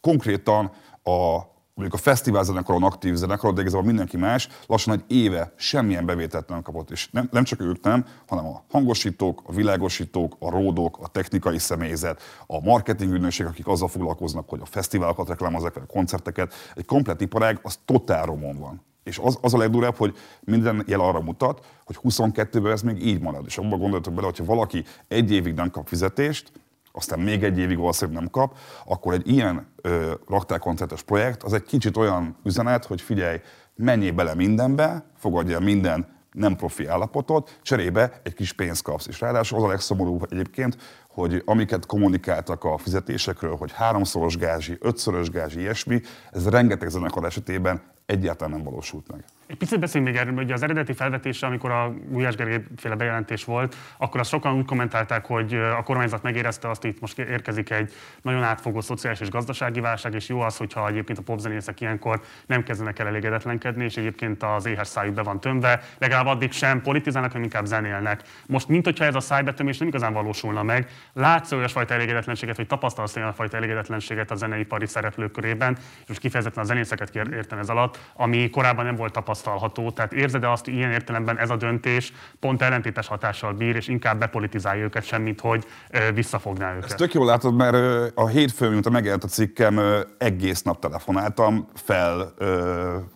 Konkrétan 0.01 0.71
a 1.03 1.49
mondjuk 1.73 1.99
a 1.99 2.03
fesztivál 2.03 2.43
zenekaron 2.43 2.83
aktív 2.83 3.15
zenekaron, 3.15 3.55
de 3.55 3.61
igazából 3.61 3.85
mindenki 3.85 4.17
más, 4.17 4.49
lassan 4.67 4.93
egy 4.93 5.03
éve 5.17 5.53
semmilyen 5.55 6.05
bevételt 6.05 6.49
nem 6.49 6.61
kapott. 6.61 6.91
És 6.91 7.09
nem, 7.11 7.29
nem 7.31 7.43
csak 7.43 7.61
ők 7.61 7.83
nem, 7.83 8.05
hanem 8.27 8.45
a 8.45 8.63
hangosítók, 8.71 9.41
a 9.45 9.53
világosítók, 9.53 10.35
a 10.39 10.49
ródok, 10.49 10.97
a 11.01 11.07
technikai 11.07 11.57
személyzet, 11.57 12.21
a 12.47 12.59
marketing 12.59 13.13
ügynökség, 13.13 13.45
akik 13.45 13.67
azzal 13.67 13.87
foglalkoznak, 13.87 14.49
hogy 14.49 14.59
a 14.61 14.65
fesztiválokat 14.65 15.27
reklámozzák, 15.27 15.75
a 15.75 15.85
koncerteket, 15.85 16.53
egy 16.75 16.85
komplet 16.85 17.21
iparág, 17.21 17.59
az 17.63 17.79
totál 17.85 18.25
romon 18.25 18.59
van. 18.59 18.81
És 19.03 19.17
az, 19.17 19.37
az 19.41 19.53
a 19.53 19.57
legdurább, 19.57 19.95
hogy 19.95 20.15
minden 20.41 20.83
jel 20.87 20.99
arra 20.99 21.21
mutat, 21.21 21.65
hogy 21.85 21.97
22-ben 22.03 22.71
ez 22.71 22.81
még 22.81 23.05
így 23.05 23.21
marad. 23.21 23.45
És 23.45 23.57
abban 23.57 23.79
gondoltok 23.79 24.13
bele, 24.13 24.25
hogyha 24.25 24.45
valaki 24.45 24.83
egy 25.07 25.31
évig 25.31 25.53
nem 25.53 25.71
kap 25.71 25.87
fizetést, 25.87 26.51
aztán 26.91 27.19
még 27.19 27.43
egy 27.43 27.57
évig 27.57 27.77
valószínűleg 27.77 28.21
nem 28.21 28.31
kap, 28.31 28.57
akkor 28.85 29.13
egy 29.13 29.29
ilyen 29.29 29.67
ö, 29.81 30.13
raktárkoncertes 30.27 31.01
projekt 31.01 31.43
az 31.43 31.53
egy 31.53 31.63
kicsit 31.63 31.97
olyan 31.97 32.37
üzenet, 32.43 32.85
hogy 32.85 33.01
figyelj, 33.01 33.37
menjél 33.75 34.11
bele 34.11 34.35
mindenbe, 34.35 35.05
fogadja 35.17 35.59
minden 35.59 36.19
nem 36.31 36.55
profi 36.55 36.87
állapotot, 36.87 37.59
cserébe 37.61 38.19
egy 38.23 38.33
kis 38.33 38.53
pénzt 38.53 38.83
kapsz. 38.83 39.07
És 39.07 39.19
ráadásul 39.19 39.57
az 39.57 39.63
a 39.63 39.67
legszomorúbb 39.67 40.27
egyébként, 40.29 40.77
hogy 41.07 41.41
amiket 41.45 41.85
kommunikáltak 41.85 42.63
a 42.63 42.77
fizetésekről, 42.77 43.55
hogy 43.55 43.71
háromszoros 43.71 44.37
gázsi, 44.37 44.77
ötszörös 44.79 45.29
gázsi, 45.29 45.59
ilyesmi, 45.59 46.01
ez 46.31 46.47
rengeteg 46.47 46.89
zenekar 46.89 47.25
esetében 47.25 47.81
egyáltalán 48.05 48.53
nem 48.53 48.63
valósult 48.63 49.11
meg. 49.11 49.23
Egy 49.51 49.57
picit 49.57 49.79
beszéljünk 49.79 50.13
még 50.13 50.21
erről, 50.21 50.35
hogy 50.35 50.51
az 50.51 50.63
eredeti 50.63 50.93
felvetése, 50.93 51.45
amikor 51.45 51.71
a 51.71 51.93
Gulyás 52.09 52.35
Gergely 52.35 52.63
féle 52.77 52.95
bejelentés 52.95 53.43
volt, 53.43 53.75
akkor 53.97 54.19
azt 54.19 54.29
sokan 54.29 54.57
úgy 54.57 54.65
kommentálták, 54.65 55.25
hogy 55.25 55.53
a 55.53 55.83
kormányzat 55.83 56.23
megérezte 56.23 56.69
azt, 56.69 56.81
hogy 56.81 56.89
itt 56.89 56.99
most 56.99 57.19
érkezik 57.19 57.69
egy 57.69 57.93
nagyon 58.21 58.43
átfogó 58.43 58.81
szociális 58.81 59.19
és 59.19 59.29
gazdasági 59.29 59.79
válság, 59.79 60.13
és 60.13 60.29
jó 60.29 60.39
az, 60.39 60.57
hogyha 60.57 60.87
egyébként 60.87 61.19
a 61.19 61.21
popzenészek 61.21 61.81
ilyenkor 61.81 62.21
nem 62.45 62.63
kezdenek 62.63 62.99
el 62.99 63.07
elégedetlenkedni, 63.07 63.83
és 63.83 63.97
egyébként 63.97 64.43
az 64.43 64.65
éhes 64.65 64.87
szájuk 64.87 65.13
be 65.13 65.21
van 65.21 65.39
tömve, 65.39 65.81
legalább 65.97 66.25
addig 66.25 66.51
sem 66.51 66.81
politizálnak, 66.81 67.31
hanem 67.31 67.45
inkább 67.45 67.65
zenélnek. 67.65 68.21
Most, 68.47 68.67
mint 68.67 68.85
hogyha 68.85 69.05
ez 69.05 69.15
a 69.15 69.19
szájbetömés 69.19 69.77
nem 69.77 69.87
igazán 69.87 70.13
valósulna 70.13 70.63
meg, 70.63 70.87
látsz 71.13 71.51
olyasfajta 71.51 71.93
elégedetlenséget, 71.93 72.57
vagy 72.57 72.67
tapasztalsz 72.67 73.15
olyasfajta 73.15 73.57
elégedetlenséget 73.57 74.31
a 74.31 74.35
zeneipari 74.35 74.85
szereplők 74.85 75.31
körében, 75.31 75.77
és 75.77 76.07
most 76.07 76.19
kifejezetten 76.19 76.63
a 76.63 76.65
zenészeket 76.65 77.15
értem 77.15 77.59
ez 77.59 77.69
alatt, 77.69 77.99
ami 78.13 78.49
korábban 78.49 78.85
nem 78.85 78.95
volt 78.95 79.11
tapasztalható. 79.41 79.91
Tehát 79.91 80.13
érzed-e 80.13 80.51
azt, 80.51 80.65
hogy 80.65 80.73
ilyen 80.73 80.91
értelemben 80.91 81.37
ez 81.37 81.49
a 81.49 81.55
döntés 81.55 82.13
pont 82.39 82.61
ellentétes 82.61 83.07
hatással 83.07 83.53
bír, 83.53 83.75
és 83.75 83.87
inkább 83.87 84.19
bepolitizálja 84.19 84.83
őket, 84.83 85.03
semmit, 85.03 85.41
hogy 85.41 85.65
visszafogná 86.13 86.71
őket? 86.71 86.83
Ezt 86.83 86.95
tök 86.95 87.13
jól 87.13 87.25
látod, 87.25 87.55
mert 87.55 87.75
a 88.15 88.27
hétfőn, 88.27 88.69
mióta 88.69 88.89
megjelent 88.89 89.23
a 89.23 89.27
cikkem, 89.27 89.79
egész 90.17 90.61
nap 90.61 90.79
telefonáltam, 90.79 91.67
fel 91.73 92.33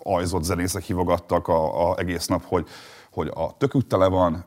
ajzott 0.03 0.43
zenészek 0.43 0.83
hívogattak 0.83 1.47
a, 1.47 1.89
a 1.89 1.97
egész 1.97 2.27
nap, 2.27 2.43
hogy 2.45 2.67
hogy 3.11 3.31
a 3.33 3.57
tökük 3.57 3.87
tele 3.87 4.07
van, 4.07 4.45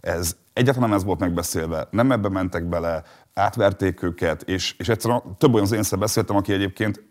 ez 0.00 0.36
egyáltalán 0.52 0.88
nem 0.88 0.98
ez 0.98 1.04
volt 1.04 1.18
megbeszélve, 1.18 1.88
nem 1.90 2.12
ebbe 2.12 2.28
mentek 2.28 2.64
bele, 2.64 3.02
átverték 3.34 4.02
őket, 4.02 4.42
és, 4.42 4.74
és 4.78 4.88
egyszerűen 4.88 5.22
több 5.38 5.54
olyan 5.54 5.66
zenésszel 5.66 5.98
beszéltem, 5.98 6.36
aki 6.36 6.52
egyébként 6.52 7.02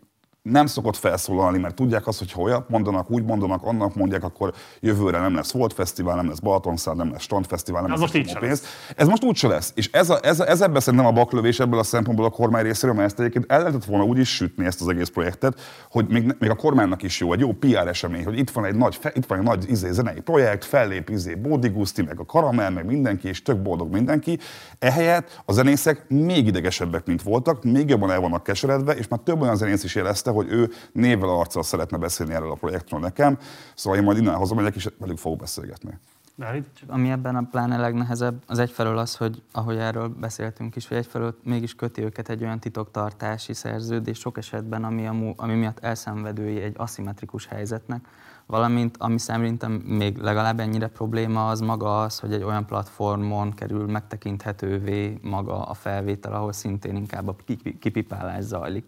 nem 0.50 0.66
szokott 0.66 0.96
felszólalni, 0.96 1.58
mert 1.58 1.74
tudják 1.74 2.06
azt, 2.06 2.18
hogy 2.18 2.32
ha 2.32 2.40
olyat 2.40 2.68
mondanak, 2.68 3.10
úgy 3.10 3.24
mondanak, 3.24 3.62
annak 3.62 3.94
mondják, 3.94 4.24
akkor 4.24 4.52
jövőre 4.80 5.18
nem 5.18 5.34
lesz 5.34 5.52
Volt 5.52 5.72
Fesztivál, 5.72 6.16
nem 6.16 6.28
lesz 6.28 6.38
Balatonszár, 6.38 6.94
nem 6.94 7.10
lesz 7.10 7.22
Strandfesztivál, 7.22 7.82
nem 7.82 7.92
ez 7.92 8.00
lesz 8.00 8.12
most 8.12 8.38
pénz. 8.38 8.48
Lesz. 8.48 8.92
Ez 8.96 9.08
most 9.08 9.24
úgyse 9.24 9.48
lesz. 9.48 9.72
És 9.74 9.90
ez, 9.92 10.10
a, 10.10 10.18
ez, 10.22 10.40
ez 10.40 10.60
ebben 10.60 10.80
szerintem 10.80 11.08
a 11.08 11.12
baklövés 11.12 11.60
ebből 11.60 11.78
a 11.78 11.82
szempontból 11.82 12.26
a 12.26 12.30
kormány 12.30 12.62
részéről, 12.62 12.94
mert 12.94 13.06
ezt 13.06 13.20
egyébként 13.20 13.44
el 13.48 13.58
lehetett 13.58 13.84
volna 13.84 14.04
úgy 14.04 14.18
is 14.18 14.34
sütni 14.34 14.64
ezt 14.64 14.80
az 14.80 14.88
egész 14.88 15.08
projektet, 15.08 15.60
hogy 15.90 16.06
még, 16.08 16.36
még 16.38 16.50
a 16.50 16.54
kormánynak 16.54 17.02
is 17.02 17.20
jó, 17.20 17.32
egy 17.32 17.40
jó 17.40 17.52
PR 17.52 17.86
esemény, 17.88 18.24
hogy 18.24 18.38
itt 18.38 18.50
van 18.50 18.64
egy 18.64 18.74
nagy, 18.74 18.98
itt 19.14 19.26
van 19.26 19.38
egy 19.38 19.44
nagy 19.44 19.64
izé, 19.68 19.90
zenei 19.90 20.20
projekt, 20.20 20.64
fellép 20.64 21.10
izé, 21.10 21.34
Bódi 21.34 21.68
Guszti, 21.68 22.02
meg 22.02 22.20
a 22.20 22.24
Karamell, 22.24 22.70
meg 22.70 22.86
mindenki, 22.86 23.28
és 23.28 23.42
tök 23.42 23.62
boldog 23.62 23.92
mindenki. 23.92 24.38
Ehelyett 24.78 25.42
a 25.44 25.52
zenészek 25.52 26.08
még 26.08 26.46
idegesebbek, 26.46 27.06
mint 27.06 27.22
voltak, 27.22 27.62
még 27.62 27.88
jobban 27.88 28.10
el 28.10 28.20
vannak 28.20 28.42
keseredve, 28.42 28.92
és 28.92 29.08
már 29.08 29.20
több 29.24 29.40
olyan 29.40 29.56
zenész 29.56 29.84
is 29.84 29.94
jelezte, 29.94 30.32
hogy 30.34 30.52
ő 30.52 30.70
névvel 30.92 31.28
arccal 31.28 31.62
szeretne 31.62 31.98
beszélni 31.98 32.34
erről 32.34 32.50
a 32.50 32.54
projektről 32.54 33.00
nekem, 33.00 33.38
szóval 33.74 33.98
én 33.98 34.04
majd 34.04 34.18
innen 34.18 34.34
hazamegyek, 34.34 34.74
és 34.74 34.88
velük 34.98 35.18
fogok 35.18 35.38
beszélgetni. 35.38 35.98
David? 36.38 36.64
Ami 36.86 37.10
ebben 37.10 37.36
a 37.36 37.42
pláne 37.50 37.76
legnehezebb, 37.76 38.42
az 38.46 38.58
egyfelől 38.58 38.98
az, 38.98 39.16
hogy 39.16 39.42
ahogy 39.52 39.76
erről 39.76 40.08
beszéltünk 40.08 40.76
is, 40.76 40.88
hogy 40.88 40.96
egyfelől 40.96 41.38
mégis 41.42 41.74
köti 41.74 42.02
őket 42.02 42.28
egy 42.28 42.42
olyan 42.42 42.58
titoktartási 42.58 43.52
szerződés 43.52 44.18
sok 44.18 44.38
esetben, 44.38 44.84
ami, 44.84 45.06
a, 45.06 45.14
ami 45.36 45.54
miatt 45.54 45.78
elszenvedői 45.78 46.60
egy 46.60 46.74
aszimmetrikus 46.76 47.46
helyzetnek, 47.46 48.06
valamint 48.46 48.96
ami 48.98 49.18
szerintem 49.18 49.72
még 49.72 50.16
legalább 50.16 50.60
ennyire 50.60 50.86
probléma, 50.86 51.48
az 51.48 51.60
maga 51.60 52.02
az, 52.02 52.18
hogy 52.18 52.32
egy 52.32 52.42
olyan 52.42 52.66
platformon 52.66 53.52
kerül 53.52 53.86
megtekinthetővé 53.86 55.18
maga 55.22 55.62
a 55.62 55.74
felvétel, 55.74 56.32
ahol 56.32 56.52
szintén 56.52 56.96
inkább 56.96 57.28
a 57.28 57.36
kipipálás 57.78 58.44
zajlik. 58.44 58.84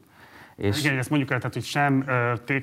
És... 0.57 0.85
Igen, 0.85 0.99
ezt 0.99 1.11
mondjuk 1.11 1.31
el, 1.31 1.39
tehát, 1.39 1.55
hogy 1.55 1.65
sem 1.65 2.05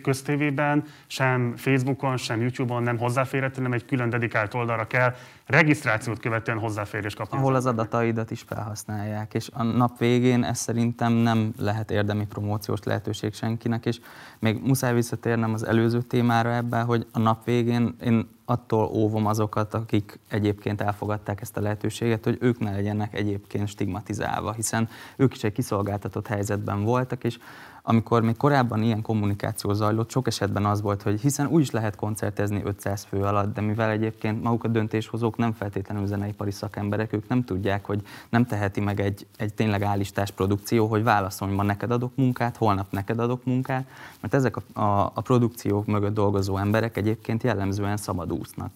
köztévében, 0.02 0.84
sem 1.08 1.54
Facebookon, 1.56 2.18
sem 2.18 2.42
YouTube-on 2.42 2.84
nem 2.84 2.98
hozzáférhető, 2.98 3.56
hanem 3.56 3.74
egy 3.74 3.86
külön 3.86 4.10
dedikált 4.10 4.54
oldalra 4.54 4.88
kell 4.88 5.16
regisztrációt 5.46 6.20
követően 6.20 6.60
hozzáférés 6.60 7.14
kapni. 7.14 7.38
Ahol 7.38 7.56
az 7.56 7.66
adataidat 7.66 8.32
is 8.32 8.42
felhasználják, 8.42 9.34
és 9.34 9.50
a 9.54 9.64
nap 9.64 9.98
végén 9.98 10.44
ez 10.44 10.60
szerintem 10.60 11.14
nem 11.14 11.54
lehet 11.58 11.92
érdemi 11.92 12.26
promóciós 12.26 12.84
lehetőség 12.84 13.34
senkinek, 13.34 13.86
és 13.86 14.00
még 14.40 14.62
muszáj 14.64 14.94
visszatérnem 14.94 15.54
az 15.54 15.66
előző 15.66 16.02
témára 16.02 16.54
ebben, 16.54 16.86
hogy 16.86 17.08
a 17.12 17.20
nap 17.20 17.46
végén 17.46 17.96
én 18.04 18.28
attól 18.46 18.90
óvom 18.94 19.26
azokat, 19.26 19.74
akik 19.74 20.20
egyébként 20.30 20.82
elfogadták 20.82 21.42
ezt 21.42 21.58
a 21.58 21.62
lehetőséget, 21.62 22.24
hogy 22.24 22.38
ők 22.40 22.60
ne 22.60 22.72
legyenek 22.72 23.14
egyébként 23.14 23.68
stigmatizálva, 23.68 24.52
hiszen 24.52 24.90
ők 25.16 25.34
is 25.36 25.44
egy 25.44 25.52
kiszolgáltatott 25.52 26.28
helyzetben 26.28 26.84
voltak, 26.84 27.24
és 27.24 27.38
amikor 27.86 28.22
még 28.22 28.38
korábban 28.38 28.82
ilyen 28.82 29.02
kommunikáció 29.02 29.74
zajlott, 29.74 30.12
sok 30.12 30.28
esetben 30.28 30.66
az 30.66 30.82
volt, 30.82 31.02
hogy 31.02 31.22
hiszen 31.22 31.48
úgy 31.48 31.62
is 31.62 31.72
lehet 31.72 31.96
koncertezni 31.96 32.62
500 32.64 33.04
fő 33.04 33.22
alatt, 33.22 33.54
de 33.54 33.62
mivel 33.62 33.90
egyébként 33.90 34.44
maguk 34.44 34.64
a 34.64 34.68
döntéshozók 34.68 35.33
nem 35.38 35.54
feltétlenül 35.54 36.06
zeneipari 36.06 36.52
szakemberek, 36.52 37.14
ők 37.14 37.28
nem 37.28 37.44
tudják, 37.44 37.86
hogy 37.86 38.02
nem 38.30 38.46
teheti 38.46 38.82
meg 38.82 39.00
egy, 39.00 39.28
egy 39.38 39.54
tényleg 39.54 39.82
állistás 39.82 40.32
produkció, 40.32 40.88
hogy 40.88 41.04
válaszolj, 41.04 41.54
ma 41.54 41.64
neked 41.64 41.92
adok 41.92 42.16
munkát, 42.16 42.58
holnap 42.58 42.92
neked 42.92 43.20
adok 43.20 43.46
munkát, 43.46 43.88
mert 44.20 44.34
ezek 44.34 44.58
a, 44.58 44.82
a, 44.82 45.12
a 45.14 45.22
produkciók 45.22 45.86
mögött 45.86 46.14
dolgozó 46.14 46.58
emberek 46.58 46.98
egyébként 46.98 47.44
jellemzően 47.44 47.98
szabadúsznak. 47.98 48.72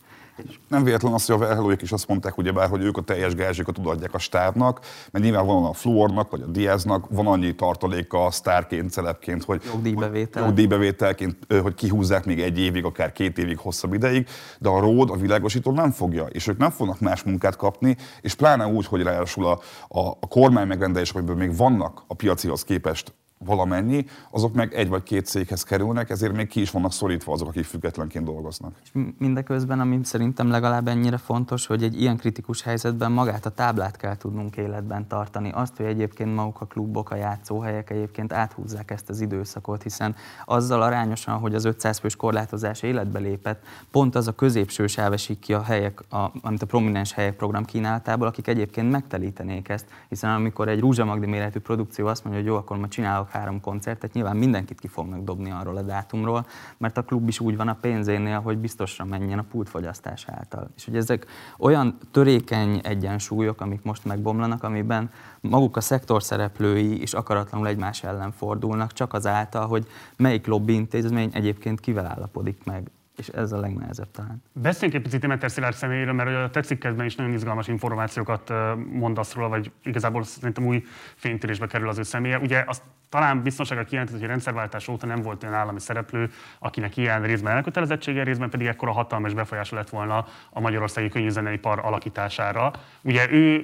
Nem 0.67 0.83
véletlen 0.83 1.13
az, 1.13 1.25
hogy 1.25 1.35
a 1.35 1.39
verhelőjék 1.39 1.81
is 1.81 1.91
azt 1.91 2.07
mondták, 2.07 2.37
ugyebár, 2.37 2.69
hogy 2.69 2.81
ők 2.81 2.97
a 2.97 3.01
teljes 3.01 3.35
gázsikat 3.35 3.77
odaadják 3.77 4.13
a 4.13 4.19
stábnak, 4.19 4.79
mert 5.11 5.25
nyilván 5.25 5.45
van 5.45 5.65
a 5.65 5.73
fluornak, 5.73 6.29
vagy 6.29 6.41
a 6.41 6.45
diáznak, 6.45 7.05
van 7.09 7.27
annyi 7.27 7.55
tartaléka 7.55 8.31
sztárként, 8.31 8.91
celebként, 8.91 9.43
hogy 9.43 9.61
jogdíjbevétel. 9.65 10.45
jogdíjbevételként, 10.45 11.37
hogy 11.61 11.73
kihúzzák 11.73 12.25
még 12.25 12.41
egy 12.41 12.59
évig, 12.59 12.83
akár 12.83 13.11
két 13.11 13.37
évig, 13.37 13.57
hosszabb 13.57 13.93
ideig, 13.93 14.27
de 14.59 14.69
a 14.69 14.79
ród, 14.79 15.09
a 15.09 15.15
világosító 15.15 15.71
nem 15.71 15.91
fogja, 15.91 16.25
és 16.25 16.47
ők 16.47 16.57
nem 16.57 16.69
fognak 16.69 16.99
más 16.99 17.23
munkát 17.23 17.55
kapni, 17.55 17.97
és 18.21 18.33
pláne 18.33 18.67
úgy, 18.67 18.85
hogy 18.85 19.01
ráadásul 19.01 19.45
a, 19.45 19.59
a, 19.87 19.99
a 20.07 20.27
kormány 20.27 20.67
megrendelések, 20.67 21.15
amiből 21.15 21.35
még 21.35 21.57
vannak 21.57 22.03
a 22.07 22.13
piacihoz 22.13 22.63
képest 22.63 23.13
valamennyi, 23.37 24.05
azok 24.29 24.53
meg 24.53 24.73
egy 24.73 24.89
vagy 24.89 25.03
két 25.03 25.25
céghez 25.25 25.63
kerülnek, 25.63 26.09
ezért 26.09 26.33
még 26.33 26.47
ki 26.47 26.61
is 26.61 26.71
vannak 26.71 26.91
szorítva 26.91 27.33
azok, 27.33 27.47
akik 27.47 27.63
függetlenként 27.65 28.25
dolgoznak. 28.25 28.75
És 28.83 28.89
mindeközben, 29.17 29.79
ami 29.79 29.99
szerintem 30.03 30.49
legalább 30.49 30.87
ennyire 30.87 31.17
fontos, 31.17 31.65
hogy 31.65 31.83
egy 31.83 32.01
ilyen 32.01 32.17
kritikus 32.17 32.61
helyzetben 32.61 33.11
magát 33.11 33.45
a 33.45 33.49
táblát 33.49 33.97
kell 33.97 34.17
tudnunk 34.17 34.57
életben 34.57 35.07
tartani. 35.07 35.51
Azt, 35.53 35.77
hogy 35.77 35.85
egyébként 35.85 36.35
maguk 36.35 36.61
a 36.61 36.65
klubok, 36.65 37.09
a 37.09 37.15
játszóhelyek 37.15 37.89
egyébként 37.89 38.33
áthúzzák 38.33 38.91
ezt 38.91 39.09
az 39.09 39.21
időszakot, 39.21 39.83
hiszen 39.83 40.15
azzal 40.45 40.81
arányosan, 40.81 41.37
hogy 41.39 41.55
az 41.55 41.65
500 41.65 41.97
fős 41.97 42.15
korlátozás 42.15 42.81
életbe 42.81 43.19
lépett, 43.19 43.63
pont 43.91 44.15
az 44.15 44.27
a 44.27 44.31
középső 44.31 44.87
sáv 44.87 45.13
esik 45.13 45.39
ki 45.39 45.53
a 45.53 45.63
helyek, 45.63 46.03
a, 46.09 46.31
amit 46.41 46.61
a 46.61 46.65
prominens 46.65 47.13
helyek 47.13 47.35
program 47.35 47.65
kínálatából, 47.65 48.27
akik 48.27 48.47
egyébként 48.47 48.91
megtelítenék 48.91 49.69
ezt, 49.69 49.85
hiszen 50.09 50.29
amikor 50.29 50.67
egy 50.67 50.79
Rúzsa 50.79 51.05
Magdi 51.05 51.25
méretű 51.25 51.59
produkció 51.59 52.07
azt 52.07 52.23
mondja, 52.23 52.41
hogy 52.41 52.51
jó, 52.51 52.57
akkor 52.57 52.77
ma 52.77 52.87
csinálok 52.87 53.26
három 53.29 53.61
koncertet, 53.61 54.13
nyilván 54.13 54.37
mindenkit 54.37 54.79
ki 54.79 54.87
fognak 54.87 55.23
dobni 55.23 55.51
arról 55.51 55.77
a 55.77 55.81
dátumról, 55.81 56.45
mert 56.77 56.97
a 56.97 57.03
klub 57.03 57.27
is 57.27 57.39
úgy 57.39 57.57
van 57.57 57.67
a 57.67 57.77
pénzénél, 57.81 58.39
hogy 58.39 58.57
biztosra 58.57 59.05
menjen 59.05 59.39
a 59.39 59.45
pultfogyasztás 59.51 60.25
által. 60.27 60.69
És 60.75 60.85
hogy 60.85 60.95
ezek 60.95 61.25
olyan 61.57 61.97
törékeny 62.11 62.79
egyensúlyok, 62.83 63.61
amik 63.61 63.83
most 63.83 64.05
megbomlanak, 64.05 64.63
amiben 64.63 65.09
maguk 65.41 65.77
a 65.77 65.81
szektor 65.81 66.23
szereplői 66.23 67.01
is 67.01 67.13
akaratlanul 67.13 67.67
egymás 67.67 68.03
ellen 68.03 68.31
fordulnak, 68.31 68.93
csak 68.93 69.13
azáltal, 69.13 69.67
hogy 69.67 69.87
melyik 70.17 70.47
lobby 70.47 70.73
intézmény 70.73 71.29
egyébként 71.33 71.79
kivel 71.79 72.05
állapodik 72.05 72.63
meg 72.63 72.91
és 73.17 73.27
ez 73.27 73.51
a 73.51 73.59
legnehezebb 73.59 74.11
talán. 74.11 74.41
Beszéljünk 74.53 74.97
egy 74.99 75.05
picit 75.05 75.21
Demeter 75.21 75.51
Szilárd 75.51 75.75
személyéről, 75.75 76.13
mert 76.13 76.29
a 76.29 76.49
te 76.49 76.61
cikkedben 76.61 77.05
is 77.05 77.15
nagyon 77.15 77.33
izgalmas 77.33 77.67
információkat 77.67 78.53
mondasz 78.91 79.33
róla, 79.33 79.49
vagy 79.49 79.71
igazából 79.83 80.23
szerintem 80.23 80.65
új 80.65 80.83
fénytérésbe 81.15 81.67
kerül 81.67 81.89
az 81.89 81.97
ő 81.97 82.03
személye. 82.03 82.39
Ugye 82.39 82.63
azt 82.67 82.81
talán 83.09 83.43
biztonsága 83.43 83.83
kijelentett, 83.83 84.15
hogy 84.15 84.25
a 84.25 84.29
rendszerváltás 84.29 84.87
óta 84.87 85.05
nem 85.05 85.21
volt 85.21 85.43
olyan 85.43 85.55
állami 85.55 85.79
szereplő, 85.79 86.31
akinek 86.59 86.97
ilyen 86.97 87.21
részben 87.23 87.55
elkötelezettsége, 87.55 88.23
részben 88.23 88.49
pedig 88.49 88.67
ekkora 88.67 88.91
hatalmas 88.91 89.33
befolyása 89.33 89.75
lett 89.75 89.89
volna 89.89 90.25
a 90.49 90.59
magyarországi 90.59 91.09
könyvzeneipar 91.09 91.79
alakítására. 91.83 92.71
Ugye 93.01 93.31
ő 93.31 93.59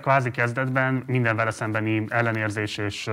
kvázi 0.00 0.30
kezdetben 0.30 1.02
minden 1.06 1.36
vele 1.36 1.50
szembeni 1.50 2.04
ellenérzés 2.08 2.76
és 2.78 3.10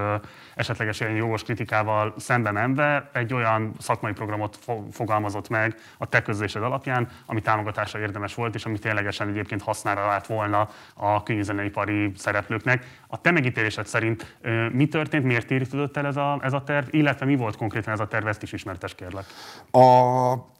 esetleges 0.55 0.99
ilyen 0.99 1.15
jogos 1.15 1.43
kritikával 1.43 2.13
szembe 2.17 2.51
menve 2.51 3.09
egy 3.13 3.33
olyan 3.33 3.73
szakmai 3.79 4.11
programot 4.11 4.59
fogalmazott 4.91 5.49
meg 5.49 5.75
a 5.97 6.05
te 6.05 6.21
közlésed 6.21 6.63
alapján, 6.63 7.09
ami 7.25 7.41
támogatásra 7.41 7.99
érdemes 7.99 8.35
volt, 8.35 8.55
és 8.55 8.65
ami 8.65 8.79
ténylegesen 8.79 9.27
egyébként 9.27 9.61
hasznára 9.61 10.01
állt 10.01 10.25
volna 10.25 10.69
a 10.93 11.23
könyvzeneipari 11.23 12.11
szereplőknek. 12.15 12.85
A 13.07 13.21
te 13.21 13.31
megítélésed 13.31 13.85
szerint 13.85 14.37
mi 14.71 14.87
történt, 14.87 15.23
miért 15.23 15.51
értődött 15.51 15.97
el 15.97 16.05
ez 16.05 16.17
a, 16.17 16.39
ez 16.41 16.53
a 16.53 16.63
terv, 16.63 16.87
illetve 16.89 17.25
mi 17.25 17.35
volt 17.35 17.57
konkrétan 17.57 17.93
ez 17.93 17.99
a 17.99 18.07
terv, 18.07 18.27
ezt 18.27 18.43
is 18.43 18.51
ismertes 18.53 18.95
kérlek. 18.95 19.25
A 19.71 20.56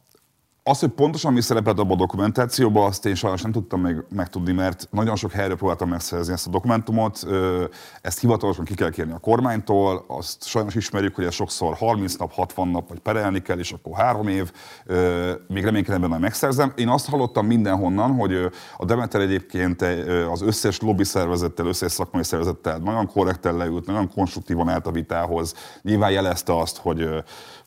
az, 0.68 0.80
hogy 0.80 0.88
pontosan 0.88 1.32
mi 1.32 1.40
szerepelt 1.40 1.78
abban 1.78 1.92
a 1.92 1.96
dokumentációban, 1.96 2.86
azt 2.86 3.06
én 3.06 3.14
sajnos 3.14 3.42
nem 3.42 3.52
tudtam 3.52 3.80
még 3.80 3.96
megtudni, 4.08 4.52
mert 4.52 4.88
nagyon 4.90 5.16
sok 5.16 5.32
helyről 5.32 5.56
próbáltam 5.56 5.88
megszerezni 5.88 6.32
ezt 6.32 6.46
a 6.46 6.50
dokumentumot. 6.50 7.26
Ezt 8.00 8.20
hivatalosan 8.20 8.64
ki 8.64 8.74
kell 8.74 8.90
kérni 8.90 9.12
a 9.12 9.18
kormánytól, 9.18 10.04
azt 10.08 10.44
sajnos 10.46 10.74
ismerjük, 10.74 11.14
hogy 11.14 11.24
ez 11.24 11.34
sokszor 11.34 11.74
30 11.74 12.14
nap, 12.16 12.32
60 12.32 12.68
nap, 12.68 12.88
vagy 12.88 12.98
perelni 12.98 13.42
kell, 13.42 13.58
és 13.58 13.72
akkor 13.72 13.96
három 13.96 14.28
év. 14.28 14.52
Még 15.48 15.64
reménykedem 15.64 16.00
benne 16.00 16.18
megszerzem. 16.18 16.72
Én 16.76 16.88
azt 16.88 17.08
hallottam 17.08 17.46
mindenhonnan, 17.46 18.14
hogy 18.14 18.50
a 18.76 18.84
Demeter 18.84 19.20
egyébként 19.20 19.84
az 20.30 20.42
összes 20.42 20.80
lobby 20.80 21.04
szervezettel, 21.04 21.66
összes 21.66 21.92
szakmai 21.92 22.24
szervezettel 22.24 22.78
nagyon 22.78 23.06
korrekten 23.06 23.56
leült, 23.56 23.86
nagyon 23.86 24.10
konstruktívan 24.14 24.68
állt 24.68 24.86
a 24.86 24.90
vitához. 24.90 25.54
Nyilván 25.82 26.10
jelezte 26.10 26.58
azt, 26.58 26.76
hogy, 26.76 27.08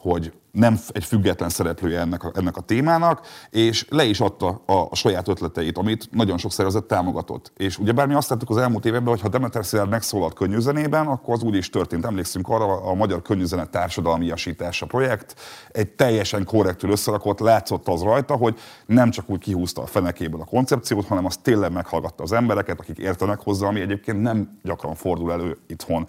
hogy 0.01 0.33
nem 0.51 0.79
egy 0.89 1.03
független 1.03 1.49
szereplője 1.49 1.99
ennek 1.99 2.23
a, 2.23 2.31
ennek 2.35 2.57
a 2.57 2.61
témának, 2.61 3.27
és 3.49 3.85
le 3.89 4.03
is 4.03 4.19
adta 4.19 4.61
a, 4.65 4.73
a 4.73 4.95
saját 4.95 5.27
ötleteit, 5.27 5.77
amit 5.77 6.07
nagyon 6.11 6.37
sok 6.37 6.51
szervezet 6.51 6.83
támogatott. 6.83 7.51
És 7.57 7.77
ugye 7.77 7.91
bármi 7.91 8.13
azt 8.13 8.29
láttuk 8.29 8.49
az 8.49 8.57
elmúlt 8.57 8.85
években, 8.85 9.09
hogy 9.09 9.21
ha 9.21 9.27
Demeter 9.27 9.65
Szilárd 9.65 9.89
megszólalt 9.89 10.33
könnyűzenében, 10.33 11.07
akkor 11.07 11.33
az 11.33 11.43
úgy 11.43 11.55
is 11.55 11.69
történt. 11.69 12.05
Emlékszünk 12.05 12.49
arra, 12.49 12.81
a 12.81 12.93
Magyar 12.93 13.21
Könnyűzene 13.21 13.65
Társadalmiasítása 13.65 14.85
projekt 14.85 15.35
egy 15.71 15.89
teljesen 15.89 16.45
korrektül 16.45 16.91
összerakott, 16.91 17.39
látszott 17.39 17.87
az 17.87 18.01
rajta, 18.01 18.35
hogy 18.35 18.59
nem 18.85 19.09
csak 19.09 19.29
úgy 19.29 19.39
kihúzta 19.39 19.81
a 19.81 19.85
fenekéből 19.85 20.41
a 20.41 20.45
koncepciót, 20.45 21.07
hanem 21.07 21.25
azt 21.25 21.41
tényleg 21.41 21.71
meghallgatta 21.71 22.23
az 22.23 22.31
embereket, 22.31 22.79
akik 22.79 22.97
értenek 22.97 23.39
hozzá, 23.39 23.67
ami 23.67 23.79
egyébként 23.81 24.21
nem 24.21 24.59
gyakran 24.63 24.95
fordul 24.95 25.31
elő 25.31 25.57
itthon 25.67 26.07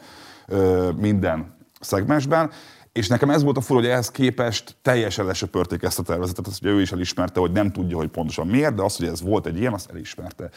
minden 0.96 1.60
szegmensben, 1.80 2.50
és 2.92 3.08
nekem 3.08 3.30
ez 3.30 3.42
volt 3.42 3.56
a 3.56 3.60
fura, 3.60 3.80
hogy 3.80 3.88
ehhez 3.88 4.10
képest 4.10 4.76
teljesen 4.82 5.26
lesöpörték 5.26 5.82
ezt 5.82 5.98
a 5.98 6.02
tervezetet, 6.02 6.46
azt 6.46 6.62
ugye 6.62 6.70
ő 6.70 6.80
is 6.80 6.92
elismerte, 6.92 7.40
hogy 7.40 7.52
nem 7.52 7.72
tudja, 7.72 7.96
hogy 7.96 8.08
pontosan 8.08 8.46
miért, 8.46 8.74
de 8.74 8.82
az, 8.82 8.96
hogy 8.96 9.06
ez 9.06 9.22
volt 9.22 9.46
egy 9.46 9.58
ilyen, 9.58 9.72
azt 9.72 9.90
elismerte. 9.90 10.50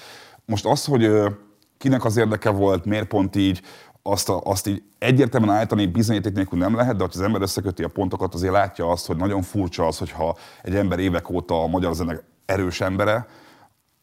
Most 0.45 0.65
az, 0.65 0.85
hogy 0.85 1.11
kinek 1.77 2.05
az 2.05 2.17
érdeke 2.17 2.49
volt, 2.49 2.85
miért 2.85 3.07
pont 3.07 3.35
így, 3.35 3.61
azt, 4.01 4.29
a, 4.29 4.41
azt 4.43 4.67
így 4.67 4.83
egyértelműen 4.97 5.55
állítani 5.55 5.85
bizonyíték 5.85 6.33
nélkül 6.33 6.59
nem 6.59 6.75
lehet, 6.75 6.95
de 6.95 7.03
ha 7.03 7.09
az 7.13 7.21
ember 7.21 7.41
összeköti 7.41 7.83
a 7.83 7.87
pontokat, 7.87 8.33
azért 8.33 8.53
látja 8.53 8.89
azt, 8.89 9.05
hogy 9.05 9.17
nagyon 9.17 9.41
furcsa 9.41 9.87
az, 9.87 9.97
hogyha 9.97 10.37
egy 10.63 10.75
ember 10.75 10.99
évek 10.99 11.29
óta 11.29 11.63
a 11.63 11.67
magyar 11.67 11.95
zene 11.95 12.21
erős 12.45 12.81
embere, 12.81 13.27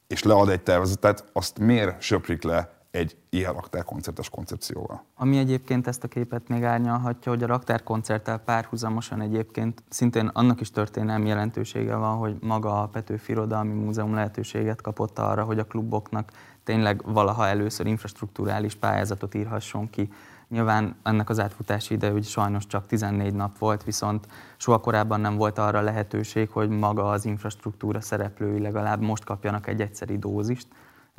és 0.07 0.23
lead 0.23 0.49
egy 0.49 0.63
tervezetet, 0.63 1.25
azt 1.33 1.59
miért 1.59 2.03
söprik 2.03 2.43
le 2.43 2.82
egy 2.93 3.17
ilyen 3.31 3.53
raktárkoncertes 3.53 4.31
koncepcióval. 4.31 5.05
Ami 5.15 5.39
egyébként 5.39 5.87
ezt 5.87 6.05
a 6.05 6.09
képet 6.09 6.49
még 6.49 6.65
árnyalhatja, 6.65 7.33
hogy 7.33 7.43
a 7.43 7.47
raktárkoncerttel 7.47 8.39
párhuzamosan 8.39 9.21
egyébként 9.21 9.83
szintén 9.89 10.27
annak 10.27 10.61
is 10.61 10.71
történelmi 10.71 11.29
jelentősége 11.29 11.95
van, 11.95 12.17
hogy 12.17 12.37
maga 12.41 12.83
a 12.83 12.87
Petőfi 12.87 13.33
Irodalmi 13.33 13.73
Múzeum 13.73 14.15
lehetőséget 14.15 14.81
kapott 14.81 15.19
arra, 15.19 15.45
hogy 15.45 15.59
a 15.59 15.65
kluboknak 15.65 16.31
tényleg 16.65 17.03
valaha 17.05 17.47
először 17.47 17.87
infrastruktúrális 17.87 18.75
pályázatot 18.75 19.35
írhasson 19.35 19.91
ki. 19.91 20.13
Nyilván 20.49 20.97
ennek 21.03 21.29
az 21.29 21.41
átfutási 21.41 21.95
ide 21.95 22.11
hogy 22.11 22.25
sajnos 22.25 22.67
csak 22.67 22.87
14 22.87 23.35
nap 23.35 23.59
volt, 23.59 23.85
viszont 23.85 24.27
soha 24.57 24.79
korábban 24.79 25.21
nem 25.21 25.37
volt 25.37 25.59
arra 25.59 25.81
lehetőség, 25.81 26.51
hogy 26.51 26.69
maga 26.69 27.11
az 27.11 27.25
infrastruktúra 27.25 28.01
szereplői 28.01 28.61
legalább 28.61 29.01
most 29.01 29.25
kapjanak 29.25 29.67
egy 29.67 29.81
egyszeri 29.81 30.19
dózist 30.19 30.67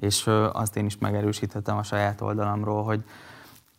és 0.03 0.27
azt 0.51 0.75
én 0.75 0.85
is 0.85 0.97
megerősíthetem 0.97 1.77
a 1.77 1.83
saját 1.83 2.21
oldalamról, 2.21 2.83
hogy 2.83 3.03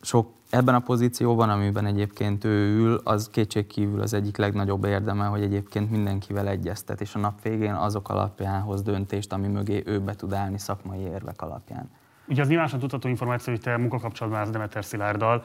sok 0.01 0.29
ebben 0.51 0.75
a 0.75 0.81
pozícióban, 0.81 1.51
amiben 1.51 1.87
egyébként 1.87 2.45
ő 2.45 2.77
ül, 2.77 3.01
az 3.05 3.29
kétségkívül 3.29 4.01
az 4.01 4.13
egyik 4.13 4.37
legnagyobb 4.37 4.85
érdeme, 4.85 5.27
hogy 5.27 5.43
egyébként 5.43 5.91
mindenkivel 5.91 6.49
egyeztet, 6.49 7.01
és 7.01 7.15
a 7.15 7.19
nap 7.19 7.43
végén 7.43 7.75
azok 7.75 8.09
alapján 8.09 8.61
hoz 8.61 8.83
döntést, 8.83 9.33
ami 9.33 9.47
mögé 9.47 9.83
ő 9.87 10.01
be 10.01 10.15
tud 10.15 10.33
állni 10.33 10.59
szakmai 10.59 11.01
érvek 11.01 11.43
alapján. 11.43 11.91
Ugye 12.27 12.43
az 12.43 12.49
nyilvánosan 12.49 12.79
tudható 12.79 13.09
információ, 13.09 13.53
hogy 13.53 13.63
te 13.63 13.77
munkakapcsolatban 13.77 14.41
állsz 14.41 14.51
Demeter 14.51 14.85
Szilárddal. 14.85 15.45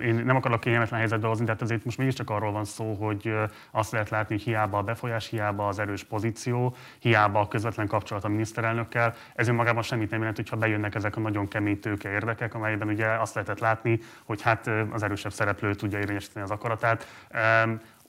Én 0.00 0.14
nem 0.14 0.36
akarok 0.36 0.60
kényelmetlen 0.60 0.98
helyzetbe 0.98 1.26
hozni, 1.26 1.44
tehát 1.44 1.62
azért 1.62 1.84
most 1.84 1.98
mégiscsak 1.98 2.30
arról 2.30 2.52
van 2.52 2.64
szó, 2.64 2.94
hogy 2.94 3.34
azt 3.70 3.92
lehet 3.92 4.08
látni, 4.08 4.34
hogy 4.34 4.44
hiába 4.44 4.78
a 4.78 4.82
befolyás, 4.82 5.28
hiába 5.28 5.68
az 5.68 5.78
erős 5.78 6.04
pozíció, 6.04 6.74
hiába 6.98 7.40
a 7.40 7.48
közvetlen 7.48 7.86
kapcsolat 7.86 8.24
a 8.24 8.28
miniszterelnökkel, 8.28 9.14
ez 9.34 9.48
önmagában 9.48 9.82
semmit 9.82 10.10
nem 10.10 10.18
jelent, 10.18 10.36
hogyha 10.36 10.56
bejönnek 10.56 10.94
ezek 10.94 11.16
a 11.16 11.20
nagyon 11.20 11.48
kemény 11.48 11.80
tőke 11.80 12.10
érdekek, 12.10 12.54
amelyben 12.54 12.88
ugye 12.88 13.06
azt 13.06 13.34
lehetett 13.34 13.58
látni, 13.58 14.00
hogy 14.24 14.42
hát 14.42 14.70
az 14.90 15.02
erősebb 15.02 15.32
szereplő 15.32 15.74
tudja 15.74 15.98
érvényesíteni 15.98 16.44
az 16.44 16.50
akaratát 16.50 17.06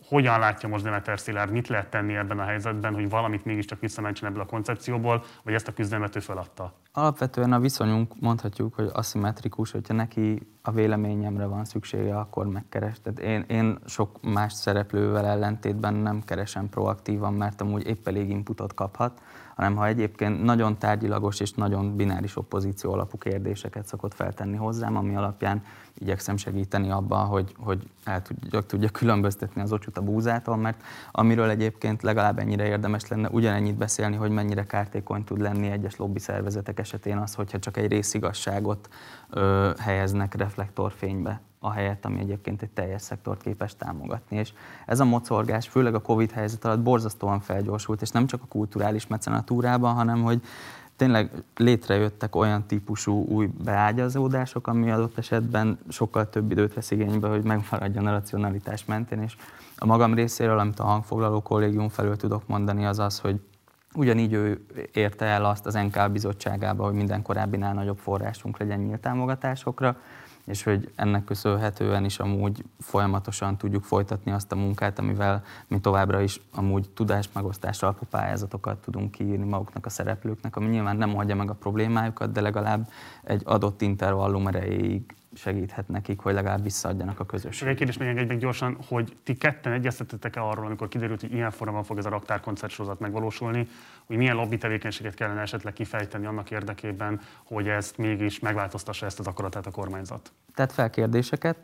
hogyan 0.08 0.39
látja 0.39 0.70
most 0.70 0.84
Demeter 0.84 1.20
Szilárd, 1.20 1.52
mit 1.52 1.68
lehet 1.68 1.89
tenni 1.89 2.15
ebben 2.15 2.39
a 2.39 2.44
helyzetben, 2.44 2.94
hogy 2.94 3.10
valamit 3.10 3.46
mégiscsak 3.46 3.80
visszamentsen 3.80 4.30
ebből 4.30 4.41
a 4.41 4.46
koncepcióból, 4.46 5.24
vagy 5.44 5.54
ezt 5.54 5.68
a 5.68 5.74
küzdelmet 5.74 6.15
ő 6.15 6.20
feladta? 6.20 6.74
Alapvetően 6.94 7.54
a 7.54 7.60
viszonyunk 7.60 8.20
mondhatjuk, 8.20 8.74
hogy 8.74 8.89
aszimmetrikus, 8.94 9.72
hogyha 9.72 9.94
neki 9.94 10.55
a 10.67 10.71
véleményemre 10.71 11.45
van 11.45 11.65
szüksége, 11.65 12.17
akkor 12.17 12.47
megkeres. 12.47 13.01
Tehát 13.01 13.19
én, 13.19 13.58
én 13.58 13.78
sok 13.86 14.19
más 14.21 14.54
szereplővel 14.54 15.25
ellentétben 15.25 15.93
nem 15.93 16.23
keresem 16.25 16.69
proaktívan, 16.69 17.34
mert 17.34 17.62
amúgy 17.62 17.88
épp 17.88 18.08
elég 18.08 18.30
inputot 18.30 18.73
kaphat, 18.73 19.21
hanem 19.56 19.75
ha 19.75 19.88
egyébként 19.88 20.43
nagyon 20.43 20.78
tárgyilagos 20.78 21.39
és 21.39 21.54
nagyon 21.54 21.95
bináris 21.95 22.38
oppozíció 22.38 22.91
alapú 22.91 23.17
kérdéseket 23.17 23.88
szokott 23.88 24.13
feltenni 24.13 24.56
hozzám, 24.56 24.97
ami 24.97 25.15
alapján 25.15 25.63
igyekszem 25.97 26.38
segíteni 26.38 26.89
abban, 26.89 27.25
hogy, 27.25 27.56
hogy 27.58 27.89
el 28.04 28.21
tudja, 28.21 28.62
tudja 28.62 28.89
különböztetni 28.89 29.62
az 29.62 29.71
ocsut 29.71 29.97
a 29.97 30.01
búzától, 30.01 30.58
mert 30.58 30.84
amiről 31.12 31.49
egyébként 31.49 32.01
legalább 32.01 32.39
ennyire 32.39 32.65
érdemes 32.65 33.08
lenne 33.08 33.30
ugyanennyit 33.30 33.75
beszélni, 33.75 34.15
hogy 34.15 34.32
mennyire 34.32 34.65
kártékony 34.65 35.23
tud 35.23 35.41
lenni 35.41 35.67
egyes 35.67 35.95
lobby 35.95 36.19
szervezetek 36.19 36.80
esetén 36.80 37.17
az, 37.17 37.34
hogyha 37.34 37.60
csak 37.60 37.78
egy 37.78 37.88
részigasságot 37.88 38.89
ö, 39.30 39.71
helyeznek 39.80 40.36
reflektorfénybe 40.56 41.41
a 41.60 41.72
helyet, 41.72 42.06
ami 42.06 42.20
egyébként 42.20 42.62
egy 42.62 42.70
teljes 42.70 43.02
szektort 43.02 43.41
képes 43.41 43.76
támogatni. 43.76 44.38
És 44.38 44.54
ez 44.86 45.00
a 45.00 45.06
mocorgás, 45.06 45.68
főleg 45.68 45.96
a 45.96 46.02
Covid 46.02 46.32
helyzet 46.32 46.65
alatt 46.65 46.80
borzasztóan 46.80 47.39
felgyorsult, 47.39 48.02
és 48.02 48.10
nem 48.10 48.28
csak 48.28 48.41
a 48.41 48.48
kulturális 48.50 49.08
mecenatúrában, 49.08 49.94
hanem 49.94 50.24
hogy 50.24 50.41
tényleg 50.96 51.32
létrejöttek 51.56 52.36
olyan 52.36 52.65
típusú 52.68 53.26
új 53.26 53.50
beágyazódások, 53.63 54.68
ami 54.68 54.91
adott 54.91 55.18
esetben 55.18 55.80
sokkal 55.89 56.30
több 56.30 56.52
időt 56.52 56.74
vesz 56.74 56.91
igénybe, 56.91 57.28
hogy 57.28 57.44
megmaradjon 57.44 58.08
a 58.08 58.12
racionalitás 58.12 58.86
mentén, 58.86 59.22
és 59.22 59.36
a 59.78 59.86
magam 59.86 60.13
részéről, 60.13 60.60
amit 60.60 60.80
a 60.80 60.84
hangfoglaló 60.84 61.41
kollégium 61.41 61.89
felől 61.89 62.15
tudok 62.15 62.48
mondani, 62.48 62.86
az 62.86 63.00
az, 63.00 63.20
hogy 63.20 63.39
ugyanígy 63.96 64.34
ő 64.34 64.65
érte 64.94 65.26
el 65.26 65.46
azt 65.46 65.65
az 65.65 65.74
NK 65.74 66.12
bizottságába, 66.12 66.84
hogy 66.84 66.94
minden 66.94 67.22
korábbinál 67.22 67.74
nagyobb 67.74 67.98
forrásunk 67.98 68.58
legyen 68.58 68.80
nyílt 68.80 69.00
támogatásokra, 69.00 69.98
és 70.45 70.63
hogy 70.63 70.91
ennek 70.95 71.23
köszönhetően 71.23 72.05
is 72.05 72.19
amúgy 72.19 72.63
folyamatosan 72.79 73.58
tudjuk 73.58 73.84
folytatni 73.84 74.31
azt 74.31 74.51
a 74.51 74.55
munkát, 74.55 74.99
amivel 74.99 75.43
mi 75.67 75.79
továbbra 75.79 76.21
is 76.21 76.41
amúgy 76.51 76.89
tudásmegosztás 76.89 77.84
alapú 77.84 78.05
pályázatokat 78.10 78.77
tudunk 78.77 79.12
kiírni 79.12 79.45
maguknak 79.45 79.86
a 79.86 79.89
szereplőknek, 79.89 80.55
ami 80.55 80.67
nyilván 80.67 80.97
nem 80.97 81.15
oldja 81.15 81.36
meg 81.36 81.49
a 81.49 81.53
problémájukat, 81.53 82.31
de 82.31 82.41
legalább 82.41 82.89
egy 83.23 83.41
adott 83.45 83.81
intervallum 83.81 84.47
erejéig 84.47 85.15
segíthet 85.36 85.88
nekik, 85.88 86.19
hogy 86.19 86.34
legalább 86.34 86.63
visszaadjanak 86.63 87.19
a 87.19 87.26
közösségbe. 87.26 87.71
Egy 87.71 87.78
kérdés 87.78 87.98
még 87.98 88.08
engedj 88.08 88.28
meg 88.28 88.38
gyorsan, 88.38 88.78
hogy 88.88 89.17
ti 89.24 89.34
ketten 89.34 89.74
egyeztetettek-e 89.74 90.41
arról, 90.41 90.65
amikor 90.65 90.88
kiderült, 90.88 91.21
hogy 91.21 91.34
ilyen 91.34 91.52
formában 91.52 91.84
fog 91.84 91.98
ez 91.98 92.06
a 92.06 92.10
raktár 92.10 92.39
koncertsorozat 92.39 93.00
megvalósulni, 93.00 93.67
hogy 94.06 94.17
milyen 94.17 94.36
lobby 94.36 94.58
tevékenységet 94.58 95.13
kellene 95.13 95.41
esetleg 95.41 95.74
kifejteni 95.74 96.26
annak 96.26 96.52
érdekében, 96.52 97.19
hogy 97.43 97.67
ezt 97.67 97.98
mégis 97.98 98.39
megváltoztassa 98.39 99.06
ezt 99.06 99.19
az 99.19 99.28
akaratát 99.28 99.65
a 99.65 99.71
kormányzat? 99.71 100.32
Tehát 100.54 100.71
felkérdéseket, 100.71 101.58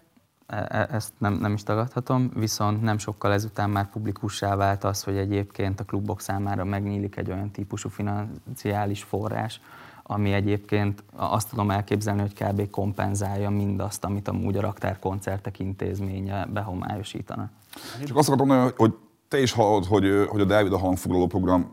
E- 0.52 0.68
e- 0.70 0.88
ezt 0.92 1.14
nem, 1.18 1.34
nem 1.34 1.54
is 1.54 1.64
tagadhatom, 1.64 2.32
viszont 2.36 2.82
nem 2.82 2.98
sokkal 2.98 3.34
ezután 3.34 3.70
már 3.70 3.90
publikussá 3.90 4.56
vált 4.56 4.84
az, 4.84 5.04
hogy 5.04 5.18
egyébként 5.18 5.80
a 5.80 5.84
klubok 5.84 6.22
számára 6.22 6.64
megnyílik 6.64 7.16
egy 7.18 7.32
olyan 7.32 7.52
típusú 7.52 7.90
financiális 7.90 9.04
forrás, 9.04 9.62
ami 10.04 10.34
egyébként 10.34 11.04
azt 11.16 11.50
tudom 11.50 11.72
elképzelni, 11.72 12.22
hogy 12.22 12.34
kb. 12.34 12.70
kompenzálja 12.70 13.50
mindazt, 13.50 14.06
amit 14.06 14.28
amúgy 14.28 14.58
a 14.58 14.62
raktárkoncertek 14.62 15.60
intézménye 15.60 16.46
behomályosítana. 16.46 17.50
Csak 18.06 18.18
azt 18.18 18.28
akartam 18.28 18.48
mondani, 18.48 18.74
hogy 18.78 18.94
te 19.28 19.42
is 19.42 19.52
hallod, 19.52 19.86
hogy, 19.86 20.26
hogy 20.28 20.42
a 20.42 20.46
Dávid 20.46 20.74
a 20.74 20.78
hangfoglaló 20.78 21.28
program 21.28 21.72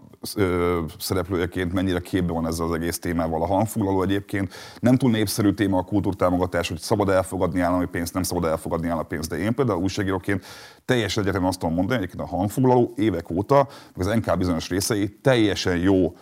szereplőjeként 0.99 1.73
mennyire 1.73 2.01
képben 2.01 2.35
van 2.35 2.47
ezzel 2.47 2.67
az 2.67 2.73
egész 2.73 2.99
témával. 2.99 3.43
A 3.43 3.47
hangfoglaló 3.47 4.03
egyébként 4.03 4.55
nem 4.81 4.97
túl 4.97 5.11
népszerű 5.11 5.53
téma 5.53 5.79
a 5.79 5.83
kultúrtámogatás, 5.83 6.69
hogy 6.69 6.79
szabad 6.79 7.09
elfogadni 7.09 7.61
állami 7.61 7.87
pénzt, 7.87 8.15
nem 8.15 8.23
szabad 8.23 8.45
elfogadni 8.45 8.89
állami 8.89 9.07
pénzt. 9.09 9.31
De 9.31 9.37
én 9.37 9.55
például 9.55 9.83
újságíróként 9.83 10.45
teljesen 10.85 11.23
egyetem 11.23 11.45
azt 11.45 11.59
tudom 11.59 11.75
mondani, 11.75 12.09
hogy 12.11 12.21
a 12.21 12.27
hangfoglaló 12.27 12.93
évek 12.97 13.31
óta, 13.31 13.69
meg 13.95 14.07
az 14.07 14.15
NK 14.15 14.39
bizonyos 14.39 14.69
részei 14.69 15.09
teljesen 15.09 15.77
jó 15.77 16.15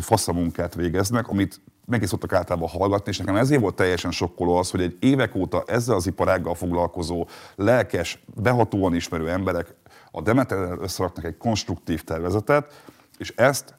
faszamunkát 0.00 0.74
végeznek, 0.74 1.28
amit 1.28 1.60
meg 1.86 2.06
szoktak 2.06 2.32
általában 2.32 2.68
hallgatni, 2.68 3.10
és 3.10 3.18
nekem 3.18 3.36
ezért 3.36 3.60
volt 3.60 3.74
teljesen 3.74 4.10
sokkoló 4.10 4.56
az, 4.56 4.70
hogy 4.70 4.82
egy 4.82 4.96
évek 5.00 5.34
óta 5.34 5.62
ezzel 5.66 5.94
az 5.94 6.06
iparággal 6.06 6.54
foglalkozó, 6.54 7.26
lelkes, 7.54 8.24
behatóan 8.34 8.94
ismerő 8.94 9.30
emberek 9.30 9.74
a 10.10 10.22
Demeter 10.22 10.78
összeraknak 10.80 11.24
egy 11.24 11.36
konstruktív 11.36 12.04
tervezetet, 12.04 12.82
és 13.18 13.32
ezt 13.36 13.74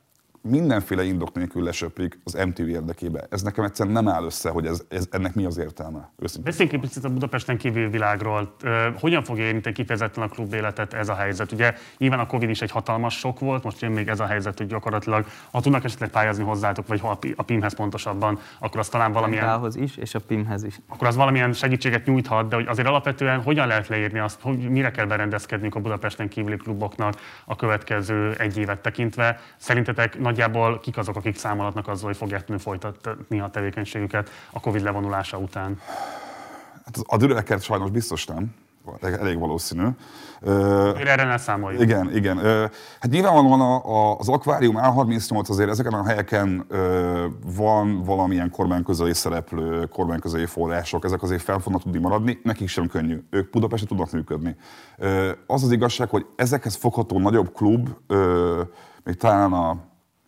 mindenféle 0.45 1.03
indok 1.03 1.33
nélkül 1.33 1.63
lesöprik 1.63 2.19
az 2.23 2.33
MTV 2.33 2.67
érdekébe. 2.67 3.27
Ez 3.29 3.41
nekem 3.41 3.63
egyszerűen 3.63 3.95
nem 3.95 4.07
áll 4.07 4.23
össze, 4.23 4.49
hogy 4.49 4.65
ez, 4.65 4.83
ez 4.89 5.07
ennek 5.11 5.33
mi 5.33 5.45
az 5.45 5.57
értelme. 5.57 6.11
Beszéljünk 6.43 6.75
egy 6.75 6.79
picit 6.79 7.03
a 7.03 7.09
Budapesten 7.09 7.57
kívül 7.57 7.89
világról. 7.89 8.55
Hogyan 8.99 9.23
fogja 9.23 9.43
érinteni 9.43 9.75
kifejezetten 9.75 10.23
a 10.23 10.27
klub 10.27 10.53
életet 10.53 10.93
ez 10.93 11.09
a 11.09 11.15
helyzet? 11.15 11.51
Ugye 11.51 11.73
nyilván 11.97 12.19
a 12.19 12.25
Covid 12.25 12.49
is 12.49 12.61
egy 12.61 12.71
hatalmas 12.71 13.17
sok 13.17 13.39
volt, 13.39 13.63
most 13.63 13.81
jön 13.81 13.91
még 13.91 14.07
ez 14.07 14.19
a 14.19 14.25
helyzet, 14.25 14.57
hogy 14.57 14.67
gyakorlatilag, 14.67 15.25
ha 15.51 15.61
tudnak 15.61 15.83
esetleg 15.83 16.09
pályázni 16.09 16.43
hozzátok, 16.43 16.87
vagy 16.87 16.99
ha 16.99 17.19
a 17.35 17.43
PIM-hez 17.43 17.75
pontosabban, 17.75 18.39
akkor 18.59 18.79
az 18.79 18.89
talán 18.89 19.11
valamilyen... 19.11 19.49
A 19.49 19.67
is, 19.73 19.97
és 19.97 20.15
a 20.15 20.19
PIM-hez 20.19 20.63
is. 20.63 20.79
Akkor 20.87 21.07
az 21.07 21.15
valamilyen 21.15 21.53
segítséget 21.53 22.05
nyújthat, 22.05 22.47
de 22.47 22.55
hogy 22.55 22.67
azért 22.67 22.87
alapvetően 22.87 23.41
hogyan 23.41 23.67
lehet 23.67 23.87
leírni 23.87 24.19
azt, 24.19 24.41
hogy 24.41 24.69
mire 24.69 24.91
kell 24.91 25.05
berendezkednünk 25.05 25.75
a 25.75 25.79
Budapesten 25.79 26.29
kívüli 26.29 26.57
kluboknak 26.57 27.13
a 27.45 27.55
következő 27.55 28.33
egy 28.37 28.57
évet 28.57 28.79
tekintve? 28.79 29.39
Szerintetek 29.57 30.19
nagy 30.19 30.34
nagyjából 30.35 30.79
kik 30.79 30.97
azok, 30.97 31.15
akik 31.15 31.37
számolatnak 31.37 31.87
azzal, 31.87 32.07
hogy 32.07 32.17
fogják 32.17 32.45
tudni 32.45 32.61
folytatni 32.61 33.39
a 33.39 33.49
tevékenységüket 33.49 34.29
a 34.51 34.59
Covid 34.59 34.81
levonulása 34.81 35.37
után? 35.37 35.79
Hát 36.85 36.97
a 37.05 37.17
dürelekert 37.17 37.61
sajnos 37.61 37.89
biztos 37.89 38.25
nem 38.25 38.53
elég 39.01 39.39
valószínű. 39.39 39.83
Én 40.41 41.07
erre 41.07 41.23
ne 41.23 41.37
számoljuk. 41.37 41.81
Igen, 41.81 42.15
igen. 42.15 42.37
Hát 42.99 43.11
nyilvánvalóan 43.11 43.61
a, 43.61 43.85
a, 43.85 44.17
az 44.17 44.29
akvárium 44.29 44.75
A38 44.79 45.49
azért 45.49 45.69
ezeken 45.69 45.93
a 45.93 46.05
helyeken 46.05 46.65
van 47.55 48.03
valamilyen 48.03 48.49
kormányközeli 48.49 49.13
szereplő, 49.13 49.85
kormányközeli 49.85 50.45
források, 50.45 51.05
ezek 51.05 51.23
azért 51.23 51.41
fel 51.41 51.59
fognak 51.59 51.81
tudni 51.81 51.99
maradni, 51.99 52.39
nekik 52.43 52.67
sem 52.67 52.87
könnyű. 52.87 53.23
Ők 53.29 53.49
Budapesten 53.49 53.87
tudnak 53.87 54.11
működni. 54.11 54.55
Az 55.47 55.63
az 55.63 55.71
igazság, 55.71 56.09
hogy 56.09 56.25
ezekhez 56.35 56.75
fogható 56.75 57.19
nagyobb 57.19 57.53
klub, 57.53 57.89
még 59.03 59.15
talán 59.15 59.53
a 59.53 59.77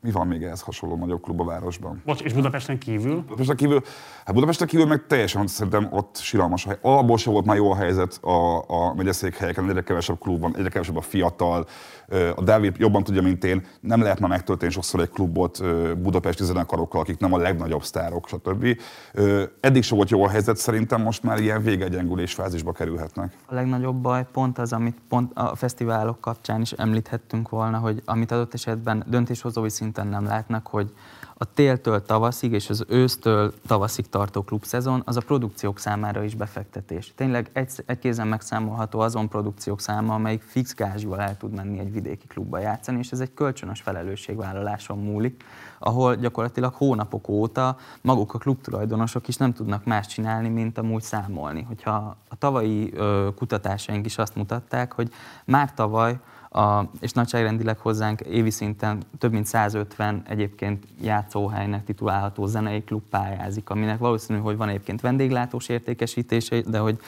mi 0.01 0.12
van 0.12 0.27
még 0.27 0.43
ehhez 0.43 0.62
hasonló 0.62 0.95
nagyobb 0.95 1.21
klub 1.21 1.41
a 1.41 1.43
városban? 1.43 2.01
Bocs, 2.05 2.21
és 2.21 2.33
Budapesten 2.33 2.77
kívül? 2.77 3.21
Budapesten 3.21 3.55
kívül, 3.55 3.81
hát 4.25 4.33
Budapesten 4.33 4.67
kívül 4.67 4.86
meg 4.86 5.05
teljesen 5.07 5.47
szerintem 5.47 5.88
ott 5.91 6.17
siralmas 6.17 6.65
a 6.65 6.69
hely. 6.69 6.77
Alapból 6.81 7.17
sem 7.17 7.33
volt 7.33 7.45
már 7.45 7.55
jó 7.55 7.71
a 7.71 7.75
helyzet 7.75 8.23
a, 8.23 8.57
a 8.67 8.93
megyeszékhelyeken, 8.93 9.69
egyre 9.69 9.83
kevesebb 9.83 10.19
klub 10.19 10.39
van, 10.39 10.55
egyre 10.57 10.69
kevesebb 10.69 10.97
a 10.97 11.01
fiatal, 11.01 11.67
a 12.35 12.41
Dávid 12.43 12.75
jobban 12.77 13.03
tudja, 13.03 13.21
mint 13.21 13.43
én, 13.43 13.65
nem 13.79 14.01
lehet 14.01 14.19
már 14.19 14.29
megtölteni 14.29 14.71
sokszor 14.71 14.99
egy 14.99 15.09
klubot 15.09 15.61
budapesti 15.97 16.43
zenekarokkal, 16.43 17.01
akik 17.01 17.17
nem 17.17 17.33
a 17.33 17.37
legnagyobb 17.37 17.83
sztárok, 17.83 18.27
stb. 18.27 18.65
Eddig 19.59 19.83
sem 19.83 19.97
volt 19.97 20.09
jó 20.09 20.23
a 20.23 20.29
helyzet, 20.29 20.57
szerintem 20.57 21.01
most 21.01 21.23
már 21.23 21.39
ilyen 21.39 21.61
végegyengülés 21.61 22.33
fázisba 22.33 22.71
kerülhetnek. 22.71 23.37
A 23.45 23.53
legnagyobb 23.53 23.95
baj 23.95 24.25
pont 24.31 24.57
az, 24.57 24.73
amit 24.73 24.97
pont 25.09 25.31
a 25.33 25.55
fesztiválok 25.55 26.21
kapcsán 26.21 26.61
is 26.61 26.71
említhettünk 26.71 27.49
volna, 27.49 27.77
hogy 27.77 28.01
amit 28.05 28.31
adott 28.31 28.53
esetben 28.53 29.03
döntéshozói 29.07 29.69
szinten 29.69 30.07
nem 30.07 30.25
látnak, 30.25 30.67
hogy 30.67 30.93
a 31.39 31.53
téltől 31.53 32.05
tavaszig 32.05 32.51
és 32.51 32.69
az 32.69 32.85
ősztől 32.87 33.53
tavaszig 33.67 34.09
tartó 34.09 34.41
klubszezon 34.41 35.01
az 35.05 35.17
a 35.17 35.21
produkciók 35.21 35.79
számára 35.79 36.23
is 36.23 36.35
befektetés. 36.35 37.13
Tényleg 37.15 37.49
egy, 37.53 37.69
egy 37.85 37.99
kézen 37.99 38.27
megszámolható 38.27 38.99
azon 38.99 39.29
produkciók 39.29 39.81
száma, 39.81 40.13
amelyik 40.13 40.41
fix 40.41 40.75
gázsból 40.75 41.21
el 41.21 41.37
tud 41.37 41.53
menni 41.53 41.79
egy 41.79 41.91
vidéki 42.01 42.27
klubba 42.27 42.60
játszani, 42.60 42.97
és 42.97 43.12
ez 43.12 43.19
egy 43.19 43.33
kölcsönös 43.33 43.81
felelősségvállaláson 43.81 44.97
múlik, 44.97 45.43
ahol 45.79 46.15
gyakorlatilag 46.15 46.73
hónapok 46.73 47.27
óta 47.27 47.77
maguk 48.01 48.33
a 48.33 48.38
klubtulajdonosok 48.38 49.27
is 49.27 49.36
nem 49.36 49.53
tudnak 49.53 49.86
más 49.86 50.07
csinálni, 50.07 50.49
mint 50.49 50.77
amúgy 50.77 51.01
számolni. 51.01 51.62
Hogyha 51.62 52.17
a 52.29 52.36
tavalyi 52.36 52.91
ö, 52.93 53.27
kutatásaink 53.36 54.05
is 54.05 54.17
azt 54.17 54.36
mutatták, 54.36 54.93
hogy 54.93 55.12
már 55.45 55.73
tavaly 55.73 56.19
a, 56.49 56.89
és 56.99 57.12
nagyságrendileg 57.12 57.77
hozzánk 57.77 58.21
évi 58.21 58.49
szinten 58.49 59.03
több 59.17 59.31
mint 59.31 59.45
150 59.45 60.23
egyébként 60.27 60.86
játszóhelynek 61.01 61.83
titulálható 61.83 62.45
zenei 62.45 62.83
klub 62.83 63.03
pályázik, 63.10 63.69
aminek 63.69 63.97
valószínű, 63.97 64.39
hogy 64.39 64.57
van 64.57 64.69
egyébként 64.69 65.01
vendéglátós 65.01 65.69
értékesítése, 65.69 66.62
de 66.62 66.77
hogy 66.77 66.99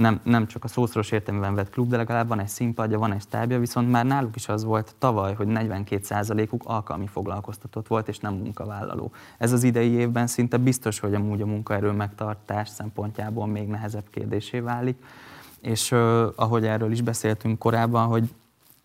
nem, 0.00 0.20
nem 0.22 0.46
csak 0.46 0.64
a 0.64 0.68
szószoros 0.68 1.10
értelmében 1.10 1.54
vett 1.54 1.70
klub, 1.70 1.88
de 1.88 1.96
legalább 1.96 2.28
van 2.28 2.40
egy 2.40 2.48
színpadja, 2.48 2.98
van 2.98 3.12
egy 3.12 3.20
stábja, 3.20 3.58
viszont 3.58 3.90
már 3.90 4.04
náluk 4.04 4.36
is 4.36 4.48
az 4.48 4.64
volt 4.64 4.94
tavaly, 4.98 5.34
hogy 5.34 5.46
42%-uk 5.50 6.62
alkalmi 6.64 7.06
foglalkoztatott 7.06 7.86
volt, 7.86 8.08
és 8.08 8.18
nem 8.18 8.34
munkavállaló. 8.34 9.12
Ez 9.38 9.52
az 9.52 9.62
idei 9.62 9.90
évben 9.90 10.26
szinte 10.26 10.56
biztos, 10.56 10.98
hogy 10.98 11.14
amúgy 11.14 11.40
a 11.40 11.46
munkaerő 11.46 11.90
megtartás 11.90 12.68
szempontjából 12.68 13.46
még 13.46 13.68
nehezebb 13.68 14.10
kérdésé 14.10 14.60
válik. 14.60 15.04
És 15.60 15.92
uh, 15.92 16.26
ahogy 16.36 16.66
erről 16.66 16.92
is 16.92 17.02
beszéltünk 17.02 17.58
korábban, 17.58 18.06
hogy 18.06 18.30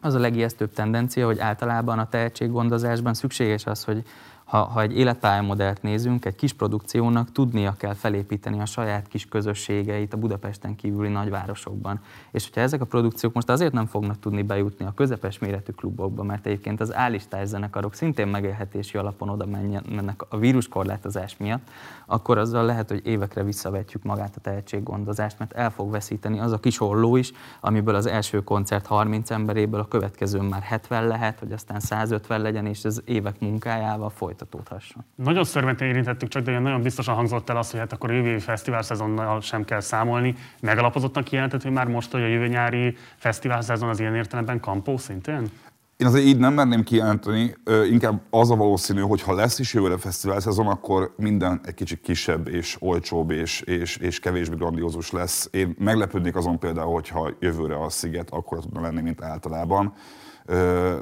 az 0.01 0.13
a 0.13 0.19
legijesztőbb 0.19 0.73
tendencia, 0.73 1.25
hogy 1.25 1.39
általában 1.39 1.99
a 1.99 2.09
tehetséggondozásban 2.09 3.13
szükséges 3.13 3.65
az, 3.65 3.83
hogy 3.83 4.03
ha, 4.45 4.63
ha 4.63 4.81
egy 4.81 4.97
életpályamodellt 4.97 5.81
nézünk, 5.81 6.25
egy 6.25 6.35
kis 6.35 6.53
produkciónak 6.53 7.31
tudnia 7.31 7.75
kell 7.77 7.93
felépíteni 7.93 8.59
a 8.59 8.65
saját 8.65 9.07
kis 9.07 9.25
közösségeit 9.25 10.13
a 10.13 10.17
Budapesten 10.17 10.75
kívüli 10.75 11.09
nagyvárosokban. 11.09 11.99
És 12.31 12.43
hogyha 12.43 12.61
ezek 12.61 12.81
a 12.81 12.85
produkciók 12.85 13.33
most 13.33 13.49
azért 13.49 13.73
nem 13.73 13.85
fognak 13.85 14.19
tudni 14.19 14.41
bejutni 14.41 14.85
a 14.85 14.93
közepes 14.95 15.39
méretű 15.39 15.71
klubokba, 15.71 16.23
mert 16.23 16.45
egyébként 16.45 16.81
az 16.81 16.93
állistás 16.93 17.47
zenekarok 17.47 17.93
szintén 17.93 18.27
megélhetési 18.27 18.97
alapon 18.97 19.29
oda 19.29 19.45
mennek 19.45 20.25
a 20.29 20.37
víruskorlátozás 20.37 21.37
miatt, 21.37 21.69
akkor 22.05 22.37
azzal 22.37 22.65
lehet, 22.65 22.89
hogy 22.89 23.05
évekre 23.05 23.43
visszavetjük 23.43 24.03
magát 24.03 24.35
a 24.35 24.39
tehetséggondozást, 24.39 25.39
mert 25.39 25.53
el 25.53 25.71
fog 25.71 25.91
veszíteni 25.91 26.39
az 26.39 26.51
a 26.51 26.59
kis 26.59 26.81
olló 26.81 27.15
is, 27.15 27.31
amiből 27.61 27.95
az 27.95 28.05
első 28.05 28.43
koncert 28.43 28.85
30 28.85 29.29
emberéből 29.31 29.79
a 29.79 29.87
következő 29.87 30.39
már 30.41 30.61
70 30.61 31.07
lehet, 31.07 31.39
hogy 31.39 31.51
aztán 31.51 31.79
150 31.79 32.41
legyen, 32.41 32.65
és 32.65 32.83
ez 32.83 33.01
évek 33.05 33.39
munkájával 33.39 34.09
folytatódhasson. 34.35 35.05
Nagyon 35.15 35.43
szörmeten 35.43 35.87
érintettük 35.87 36.29
csak, 36.29 36.43
de 36.43 36.59
nagyon 36.59 36.81
biztosan 36.81 37.15
hangzott 37.15 37.49
el 37.49 37.57
az, 37.57 37.71
hogy 37.71 37.79
hát 37.79 37.93
akkor 37.93 38.09
a 38.09 38.13
jövő 38.13 38.27
évi 38.27 38.39
fesztivál 38.39 38.81
szezonnal 38.81 39.41
sem 39.41 39.65
kell 39.65 39.79
számolni. 39.79 40.35
Megalapozottan 40.61 41.23
kijelentett, 41.23 41.61
hogy 41.61 41.71
már 41.71 41.87
most, 41.87 42.11
hogy 42.11 42.21
a 42.21 42.27
jövő 42.27 42.47
nyári 42.47 42.95
fesztivál 43.15 43.61
szezon 43.61 43.89
az 43.89 43.99
ilyen 43.99 44.15
értelemben 44.15 44.59
kampó 44.59 44.97
szintén? 44.97 45.49
Én 45.97 46.07
azért 46.07 46.25
így 46.25 46.37
nem 46.37 46.53
merném 46.53 46.83
kijelenteni, 46.83 47.55
inkább 47.89 48.21
az 48.29 48.51
a 48.51 48.55
valószínű, 48.55 49.01
hogy 49.01 49.21
ha 49.21 49.33
lesz 49.33 49.59
is 49.59 49.73
jövőre 49.73 49.97
fesztivál 49.97 50.39
szezon, 50.39 50.67
akkor 50.67 51.13
minden 51.17 51.61
egy 51.63 51.73
kicsit 51.73 52.01
kisebb 52.01 52.47
és 52.47 52.77
olcsóbb 52.79 53.31
és, 53.31 53.61
és, 53.61 53.97
és 53.97 54.19
kevésbé 54.19 54.55
grandiózus 54.55 55.11
lesz. 55.11 55.47
Én 55.51 55.75
meglepődnék 55.79 56.35
azon 56.35 56.59
például, 56.59 56.93
hogyha 56.93 57.29
jövőre 57.39 57.83
a 57.83 57.89
sziget 57.89 58.29
akkor 58.29 58.59
tudna 58.59 58.81
lenni, 58.81 59.01
mint 59.01 59.21
általában. 59.21 59.93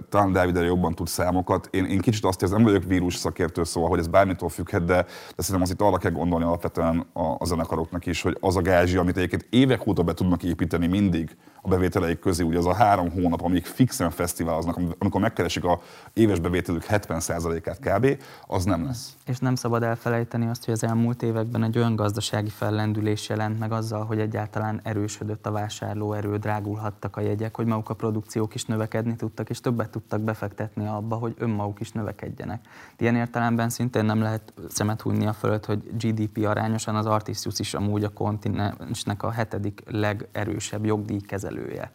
Talán 0.09 0.31
Dávid 0.31 0.55
jobban 0.55 0.93
tud 0.93 1.07
számokat. 1.07 1.67
Én, 1.71 1.85
én 1.85 1.99
kicsit 1.99 2.25
azt 2.25 2.41
érzem, 2.41 2.57
nem 2.57 2.67
vagyok 2.67 2.83
vírus 2.83 3.15
szakértő, 3.15 3.63
szóval, 3.63 3.89
hogy 3.89 3.99
ez 3.99 4.07
bármitől 4.07 4.49
függhet, 4.49 4.83
de, 4.85 5.05
de 5.35 5.41
szerintem 5.41 5.61
azt 5.61 5.71
itt 5.71 5.81
arra 5.81 5.97
kell 5.97 6.11
gondolni 6.11 6.45
alapvetően 6.45 7.05
a, 7.13 7.35
a 7.37 7.45
zenekaroknak 7.45 8.05
is, 8.05 8.21
hogy 8.21 8.37
az 8.39 8.55
a 8.55 8.61
gázsi, 8.61 8.97
amit 8.97 9.17
egyébként 9.17 9.47
évek 9.49 9.87
óta 9.87 10.03
be 10.03 10.13
tudnak 10.13 10.43
építeni 10.43 10.87
mindig 10.87 11.35
a 11.61 11.67
bevételeik 11.67 12.19
közé, 12.19 12.43
ugye 12.43 12.57
az 12.57 12.65
a 12.65 12.73
három 12.73 13.11
hónap, 13.11 13.41
amíg 13.41 13.65
fixen 13.65 14.09
fesztiváloznak, 14.11 14.79
amikor 14.97 15.21
megkeresik 15.21 15.63
a 15.63 15.81
éves 16.13 16.39
bevételük 16.39 16.85
70%-át 16.89 17.79
kb., 17.79 18.17
az 18.47 18.63
nem 18.63 18.85
lesz. 18.85 19.15
És 19.25 19.37
nem 19.37 19.55
szabad 19.55 19.83
elfelejteni 19.83 20.47
azt, 20.47 20.65
hogy 20.65 20.73
az 20.73 20.83
elmúlt 20.83 21.23
években 21.23 21.63
egy 21.63 21.77
olyan 21.77 21.95
gazdasági 21.95 22.49
fellendülés 22.49 23.29
jelent 23.29 23.59
meg 23.59 23.71
azzal, 23.71 24.05
hogy 24.05 24.19
egyáltalán 24.19 24.79
erősödött 24.83 25.45
a 25.45 25.51
vásárlóerő, 25.51 26.37
drágulhattak 26.37 27.17
a 27.17 27.21
jegyek, 27.21 27.55
hogy 27.55 27.65
maguk 27.65 27.89
a 27.89 27.93
produkciók 27.93 28.55
is 28.55 28.65
növekedni 28.65 29.15
tudtak, 29.33 29.49
és 29.49 29.59
többet 29.59 29.89
tudtak 29.89 30.21
befektetni 30.21 30.87
abba, 30.87 31.15
hogy 31.15 31.33
önmaguk 31.37 31.79
is 31.79 31.91
növekedjenek. 31.91 32.65
Ilyen 32.97 33.15
értelemben 33.15 33.69
szintén 33.69 34.05
nem 34.05 34.21
lehet 34.21 34.53
szemet 34.69 35.01
hújni 35.01 35.25
a 35.25 35.33
fölött, 35.33 35.65
hogy 35.65 35.95
GDP 35.97 36.45
arányosan 36.45 36.95
az 36.95 37.05
Artisius 37.05 37.59
is 37.59 37.73
amúgy 37.73 38.03
a 38.03 38.09
kontinensnek 38.09 39.23
a 39.23 39.31
hetedik 39.31 39.83
legerősebb 39.87 40.85
jogdíjkezelője. 40.85 41.91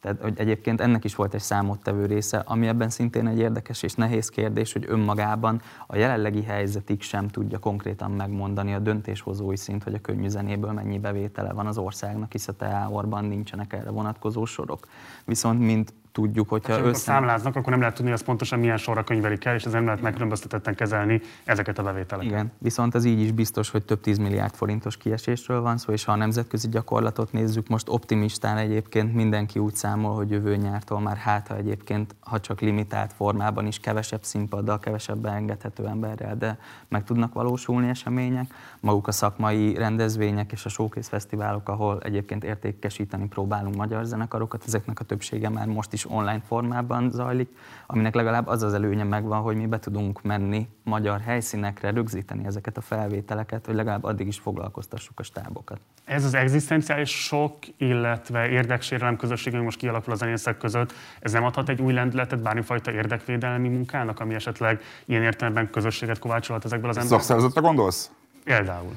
Tehát 0.00 0.20
hogy 0.20 0.38
egyébként 0.38 0.80
ennek 0.80 1.04
is 1.04 1.14
volt 1.14 1.34
egy 1.34 1.40
számottevő 1.40 2.06
része, 2.06 2.42
ami 2.46 2.66
ebben 2.66 2.90
szintén 2.90 3.26
egy 3.26 3.38
érdekes 3.38 3.82
és 3.82 3.94
nehéz 3.94 4.28
kérdés, 4.28 4.72
hogy 4.72 4.84
önmagában 4.88 5.60
a 5.86 5.96
jelenlegi 5.96 6.42
helyzetig 6.42 7.02
sem 7.02 7.28
tudja 7.28 7.58
konkrétan 7.58 8.10
megmondani 8.10 8.74
a 8.74 8.78
döntéshozói 8.78 9.56
szint, 9.56 9.82
hogy 9.82 9.94
a 9.94 10.00
könnyű 10.00 10.28
zenéből 10.28 10.72
mennyi 10.72 10.98
bevétele 10.98 11.52
van 11.52 11.66
az 11.66 11.78
országnak, 11.78 12.32
hisz 12.32 12.48
a 12.48 12.52
teáorban 12.52 13.24
nincsenek 13.24 13.72
erre 13.72 13.90
vonatkozó 13.90 14.44
sorok. 14.44 14.86
Viszont 15.24 15.60
mint 15.60 15.92
tudjuk, 16.18 16.48
hogyha 16.48 16.72
hát, 16.72 16.84
össze... 16.84 16.98
számláznak, 16.98 17.56
akkor 17.56 17.70
nem 17.70 17.78
lehet 17.80 17.94
tudni, 17.94 18.10
hogy 18.10 18.20
az 18.20 18.26
pontosan 18.26 18.58
milyen 18.58 18.76
sorra 18.76 19.04
könyvelik 19.04 19.44
el, 19.44 19.54
és 19.54 19.60
ezért 19.60 19.74
nem 19.74 19.84
lehet 19.84 20.02
megkülönböztetetten 20.02 20.74
kezelni 20.74 21.20
ezeket 21.44 21.78
a 21.78 21.82
bevételeket. 21.82 22.30
Igen, 22.30 22.52
viszont 22.58 22.94
az 22.94 23.04
így 23.04 23.20
is 23.20 23.32
biztos, 23.32 23.70
hogy 23.70 23.82
több 23.82 24.00
tíz 24.00 24.18
milliárd 24.18 24.54
forintos 24.54 24.96
kiesésről 24.96 25.60
van 25.60 25.76
szó, 25.78 25.92
és 25.92 26.04
ha 26.04 26.12
a 26.12 26.16
nemzetközi 26.16 26.68
gyakorlatot 26.68 27.32
nézzük, 27.32 27.68
most 27.68 27.88
optimistán 27.88 28.56
egyébként 28.56 29.14
mindenki 29.14 29.58
úgy 29.58 29.74
számol, 29.74 30.14
hogy 30.14 30.30
jövő 30.30 30.56
nyártól 30.56 31.00
már 31.00 31.16
hát, 31.16 31.48
ha 31.48 31.56
egyébként, 31.56 32.14
ha 32.20 32.40
csak 32.40 32.60
limitált 32.60 33.12
formában 33.12 33.66
is 33.66 33.78
kevesebb 33.78 34.22
színpaddal, 34.22 34.78
kevesebb 34.78 35.18
beengedhető 35.18 35.86
emberrel, 35.86 36.36
de 36.36 36.58
meg 36.88 37.04
tudnak 37.04 37.32
valósulni 37.32 37.88
események. 37.88 38.54
Maguk 38.80 39.06
a 39.06 39.12
szakmai 39.12 39.74
rendezvények 39.74 40.52
és 40.52 40.64
a 40.64 40.68
showcase 40.68 41.08
fesztiválok, 41.08 41.68
ahol 41.68 42.00
egyébként 42.02 42.44
értékesíteni 42.44 43.26
próbálunk 43.28 43.76
magyar 43.76 44.04
zenekarokat, 44.04 44.62
ezeknek 44.66 45.00
a 45.00 45.04
többsége 45.04 45.48
már 45.48 45.66
most 45.66 45.92
is 45.92 46.06
online 46.08 46.42
formában 46.46 47.10
zajlik, 47.10 47.48
aminek 47.86 48.14
legalább 48.14 48.46
az 48.46 48.62
az 48.62 48.74
előnye 48.74 49.04
megvan, 49.04 49.40
hogy 49.40 49.56
mi 49.56 49.66
be 49.66 49.78
tudunk 49.78 50.22
menni 50.22 50.68
magyar 50.84 51.20
helyszínekre, 51.20 51.90
rögzíteni 51.90 52.46
ezeket 52.46 52.76
a 52.76 52.80
felvételeket, 52.80 53.66
hogy 53.66 53.74
legalább 53.74 54.04
addig 54.04 54.26
is 54.26 54.38
foglalkoztassuk 54.38 55.20
a 55.20 55.22
stábokat. 55.22 55.80
Ez 56.04 56.24
az 56.24 56.34
egzisztenciális 56.34 57.10
sok, 57.10 57.56
illetve 57.76 58.48
érdeksérelem 58.48 59.16
közösség, 59.16 59.54
ami 59.54 59.64
most 59.64 59.78
kialakul 59.78 60.12
a 60.12 60.16
zenészek 60.16 60.56
között, 60.56 60.92
ez 61.20 61.32
nem 61.32 61.44
adhat 61.44 61.68
egy 61.68 61.80
új 61.80 61.92
lendületet 61.92 62.42
bármifajta 62.42 62.90
érdekvédelmi 62.90 63.68
munkának, 63.68 64.20
ami 64.20 64.34
esetleg 64.34 64.80
ilyen 65.04 65.22
értelemben 65.22 65.70
közösséget 65.70 66.18
kovácsolhat 66.18 66.64
ezekből 66.64 66.90
az 66.90 66.96
emberekből? 66.96 67.26
Szakszervezetre 67.26 67.60
gondolsz? 67.60 68.10
Például. 68.44 68.96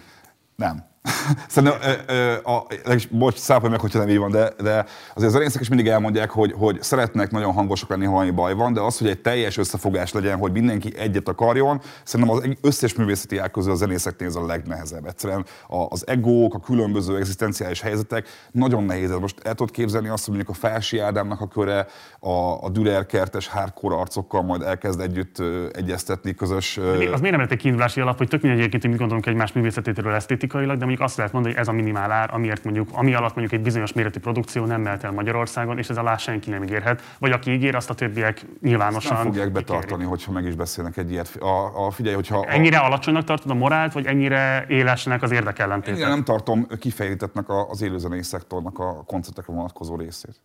Nem. 0.56 0.90
Szerintem, 1.48 1.80
ö, 2.08 2.34
a, 2.44 2.68
bocs, 3.10 3.38
szápolj 3.38 3.72
meg, 3.72 3.80
hogyha 3.80 4.00
nem 4.00 4.10
így 4.10 4.18
van, 4.18 4.32
de, 4.32 4.54
de 4.62 4.86
azért 5.14 5.28
az 5.28 5.32
zenészek 5.32 5.62
is 5.62 5.68
mindig 5.68 5.88
elmondják, 5.88 6.30
hogy, 6.30 6.54
hogy 6.58 6.82
szeretnek 6.82 7.32
nagyon 7.32 7.54
hangosak 7.54 7.90
lenni, 7.90 8.06
ha 8.06 8.12
valami 8.12 8.32
baj 8.32 8.54
van, 8.54 8.74
de 8.74 8.82
az, 8.82 8.98
hogy 8.98 9.08
egy 9.08 9.22
teljes 9.22 9.58
összefogás 9.58 10.14
legyen, 10.14 10.38
hogy 10.38 10.52
mindenki 10.52 10.98
egyet 10.98 11.28
akarjon, 11.28 11.82
szerintem 12.04 12.36
az 12.36 12.44
összes 12.62 12.96
művészeti 12.96 13.38
ág 13.38 13.52
közül 13.52 13.72
a 13.72 13.76
zenészeknél 13.76 14.28
ez 14.28 14.36
a 14.36 14.46
legnehezebb. 14.46 15.06
Egyszerűen 15.06 15.46
az 15.90 16.08
egók, 16.08 16.54
a 16.54 16.60
különböző 16.60 17.18
egzisztenciális 17.18 17.82
helyzetek 17.82 18.28
nagyon 18.52 18.84
nehéz. 18.84 19.18
Most 19.20 19.40
el 19.44 19.54
tudod 19.54 19.74
képzelni 19.74 20.08
azt, 20.08 20.26
hogy 20.26 20.36
mondjuk 20.36 20.56
a 20.58 20.68
Fási 20.68 21.00
Ádámnak 21.00 21.42
a 21.42 21.48
köre 21.48 21.86
a, 22.20 22.32
a 22.66 22.70
Dürer 22.70 23.06
kertes 23.06 23.48
hardcore 23.48 23.96
arcokkal 23.96 24.42
majd 24.42 24.62
elkezd 24.62 25.00
együtt 25.00 25.40
ö, 25.40 25.68
egyeztetni 25.74 26.34
közös. 26.34 26.78
Ö... 26.78 26.92
Az 26.92 26.98
miért 26.98 27.22
nem 27.22 27.34
lehet 27.34 27.52
egy 27.52 27.58
kiindulási 27.58 28.02
alap, 28.02 28.18
hogy 28.18 28.28
tök 28.28 28.42
mindegy 28.42 28.60
egyébként, 28.60 28.82
hogy 28.82 28.92
mit 28.92 29.00
gondolunk 29.00 29.28
egymás 29.28 29.52
művészetéről 29.52 30.14
esztétikailag, 30.14 30.78
de 30.78 30.86
mondjuk 30.92 31.10
azt 31.10 31.18
lehet 31.18 31.34
mondani, 31.34 31.54
hogy 31.54 31.64
ez 31.64 31.70
a 31.70 31.72
minimál 31.72 32.12
ár, 32.12 32.34
amiért 32.34 32.64
mondjuk, 32.64 32.90
ami 32.92 33.14
alatt 33.14 33.36
mondjuk 33.36 33.60
egy 33.60 33.66
bizonyos 33.66 33.94
méretű 33.94 34.20
produkció 34.20 34.66
nem 34.66 34.82
mehet 34.82 35.04
el 35.04 35.12
Magyarországon, 35.12 35.78
és 35.78 35.90
ez 35.90 35.98
alá 35.98 36.18
senki 36.18 36.50
nem 36.50 36.64
ígérhet. 36.64 37.02
Vagy 37.20 37.32
aki 37.32 37.52
ígér, 37.52 37.76
azt 37.76 37.90
a 37.90 37.94
többiek 37.94 38.46
nyilvánosan. 38.62 39.12
Ezt 39.12 39.24
nem 39.24 39.32
fogják 39.32 39.52
betartani, 39.52 39.86
kikérik. 39.86 40.08
hogyha 40.08 40.32
meg 40.32 40.46
is 40.46 40.56
beszélnek 40.56 40.98
egy 40.98 41.12
ilyet. 41.12 41.36
A, 41.36 41.86
a 41.86 41.92
figyelj, 41.92 42.16
hogyha 42.16 42.46
ennyire 42.46 42.78
a... 42.78 42.86
alacsonynak 42.86 43.24
tartod 43.24 43.52
a 43.52 43.54
morált, 43.54 43.94
vagy 43.94 44.06
ennyire 44.06 44.66
élesnek 44.68 45.22
az 45.22 45.32
érdekellentétet? 45.32 46.00
Én 46.00 46.08
nem 46.08 46.24
tartom 46.24 46.68
kifejtetnek 46.80 47.46
az 47.70 47.82
élőzenei 47.82 48.24
szektornak 48.24 48.80
a 48.80 49.04
koncertekre 49.04 49.54
vonatkozó 49.54 49.96
részét. 49.96 50.42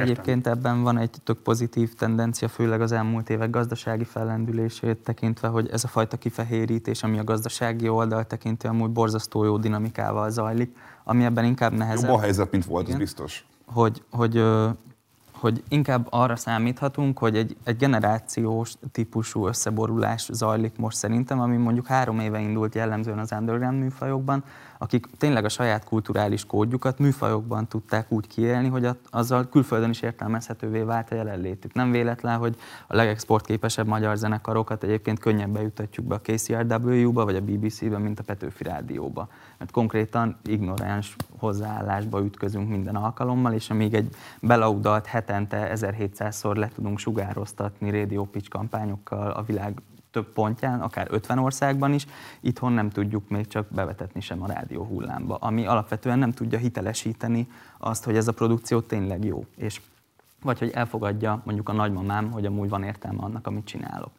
Egyébként 0.00 0.46
ebben 0.46 0.82
van 0.82 0.98
egy 0.98 1.10
tök 1.24 1.38
pozitív 1.38 1.94
tendencia, 1.94 2.48
főleg 2.48 2.80
az 2.80 2.92
elmúlt 2.92 3.30
évek 3.30 3.50
gazdasági 3.50 4.04
fellendülését 4.04 4.96
tekintve, 4.96 5.48
hogy 5.48 5.68
ez 5.72 5.84
a 5.84 5.88
fajta 5.88 6.16
kifehérítés, 6.16 7.02
ami 7.02 7.18
a 7.18 7.24
gazdasági 7.24 7.88
oldal 7.88 8.24
tekinti, 8.24 8.66
amúgy 8.66 8.90
borzasztó 8.90 9.44
jó 9.44 9.56
dinamikával 9.56 10.30
zajlik, 10.30 10.76
ami 11.04 11.24
ebben 11.24 11.44
inkább 11.44 11.72
nehezebb. 11.72 12.08
Jobb 12.08 12.18
a 12.18 12.20
helyzet, 12.20 12.50
mint 12.50 12.64
volt, 12.64 12.82
Igen, 12.82 12.94
ez 12.94 13.00
biztos. 13.00 13.44
Hogy, 13.66 14.02
hogy, 14.10 14.44
hogy 15.32 15.62
inkább 15.68 16.06
arra 16.10 16.36
számíthatunk, 16.36 17.18
hogy 17.18 17.36
egy, 17.36 17.56
egy 17.64 17.76
generációs 17.76 18.74
típusú 18.92 19.46
összeborulás 19.46 20.28
zajlik 20.32 20.76
most 20.76 20.96
szerintem, 20.96 21.40
ami 21.40 21.56
mondjuk 21.56 21.86
három 21.86 22.18
éve 22.18 22.40
indult 22.40 22.74
jellemzően 22.74 23.18
az 23.18 23.32
underground 23.32 23.78
műfajokban, 23.78 24.44
akik 24.82 25.06
tényleg 25.18 25.44
a 25.44 25.48
saját 25.48 25.84
kulturális 25.84 26.46
kódjukat 26.46 26.98
műfajokban 26.98 27.68
tudták 27.68 28.12
úgy 28.12 28.26
kiélni, 28.26 28.68
hogy 28.68 28.88
azzal 29.10 29.48
külföldön 29.48 29.90
is 29.90 30.02
értelmezhetővé 30.02 30.80
vált 30.80 31.10
a 31.10 31.14
jelenlétük. 31.14 31.72
Nem 31.72 31.90
véletlen, 31.90 32.38
hogy 32.38 32.56
a 32.86 32.96
legexportképesebb 32.96 33.86
magyar 33.86 34.16
zenekarokat 34.16 34.82
egyébként 34.82 35.18
könnyebben 35.18 35.62
jutatjuk 35.62 36.06
be 36.06 36.14
a 36.14 36.20
KCRW-ba 36.20 37.24
vagy 37.24 37.36
a 37.36 37.40
BBC-be, 37.40 37.98
mint 37.98 38.18
a 38.18 38.22
Petőfi 38.22 38.64
Rádióba. 38.64 39.28
Mert 39.58 39.70
konkrétan 39.70 40.36
ignoráns 40.44 41.16
hozzáállásba 41.38 42.24
ütközünk 42.24 42.68
minden 42.68 42.96
alkalommal, 42.96 43.52
és 43.52 43.70
amíg 43.70 43.94
egy 43.94 44.14
belaudalt 44.40 45.06
hetente 45.06 45.72
1700-szor 45.74 46.56
le 46.56 46.68
tudunk 46.68 46.98
sugároztatni 46.98 47.90
radio 47.90 48.24
pitch 48.24 48.48
kampányokkal 48.48 49.30
a 49.30 49.42
világ 49.42 49.82
több 50.10 50.32
pontján, 50.32 50.80
akár 50.80 51.06
50 51.10 51.38
országban 51.38 51.92
is, 51.92 52.06
itthon 52.40 52.72
nem 52.72 52.90
tudjuk 52.90 53.28
még 53.28 53.46
csak 53.46 53.66
bevetetni 53.68 54.20
sem 54.20 54.42
a 54.42 54.46
rádió 54.46 54.84
hullámba, 54.84 55.34
ami 55.34 55.66
alapvetően 55.66 56.18
nem 56.18 56.32
tudja 56.32 56.58
hitelesíteni 56.58 57.48
azt, 57.78 58.04
hogy 58.04 58.16
ez 58.16 58.28
a 58.28 58.32
produkció 58.32 58.80
tényleg 58.80 59.24
jó, 59.24 59.44
és 59.56 59.80
vagy 60.42 60.58
hogy 60.58 60.70
elfogadja 60.70 61.42
mondjuk 61.44 61.68
a 61.68 61.72
nagymamám, 61.72 62.30
hogy 62.30 62.46
amúgy 62.46 62.68
van 62.68 62.82
értelme 62.82 63.22
annak, 63.22 63.46
amit 63.46 63.64
csinálok. 63.64 64.10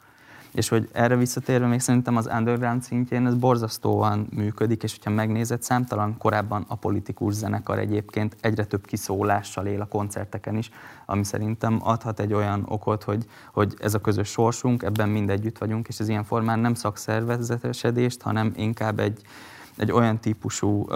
És 0.53 0.69
hogy 0.69 0.89
erre 0.91 1.15
visszatérve 1.15 1.67
még 1.67 1.79
szerintem 1.79 2.17
az 2.17 2.29
underground 2.37 2.83
szintjén 2.83 3.25
ez 3.25 3.35
borzasztóan 3.35 4.27
működik, 4.35 4.83
és 4.83 4.91
hogyha 4.91 5.09
megnézed, 5.09 5.61
számtalan 5.61 6.17
korábban 6.17 6.65
a 6.67 6.75
politikus 6.75 7.33
zenekar 7.33 7.79
egyébként 7.79 8.35
egyre 8.41 8.65
több 8.65 8.85
kiszólással 8.85 9.65
él 9.65 9.81
a 9.81 9.85
koncerteken 9.85 10.57
is, 10.57 10.71
ami 11.05 11.23
szerintem 11.23 11.79
adhat 11.83 12.19
egy 12.19 12.33
olyan 12.33 12.65
okot, 12.67 13.03
hogy, 13.03 13.25
hogy 13.53 13.73
ez 13.79 13.93
a 13.93 14.01
közös 14.01 14.29
sorsunk, 14.29 14.83
ebben 14.83 15.09
mind 15.09 15.29
együtt 15.29 15.57
vagyunk, 15.57 15.87
és 15.87 15.99
ez 15.99 16.09
ilyen 16.09 16.23
formán 16.23 16.59
nem 16.59 16.73
szakszervezetesedést, 16.73 18.21
hanem 18.21 18.51
inkább 18.55 18.99
egy, 18.99 19.21
egy 19.77 19.91
olyan 19.91 20.19
típusú 20.19 20.87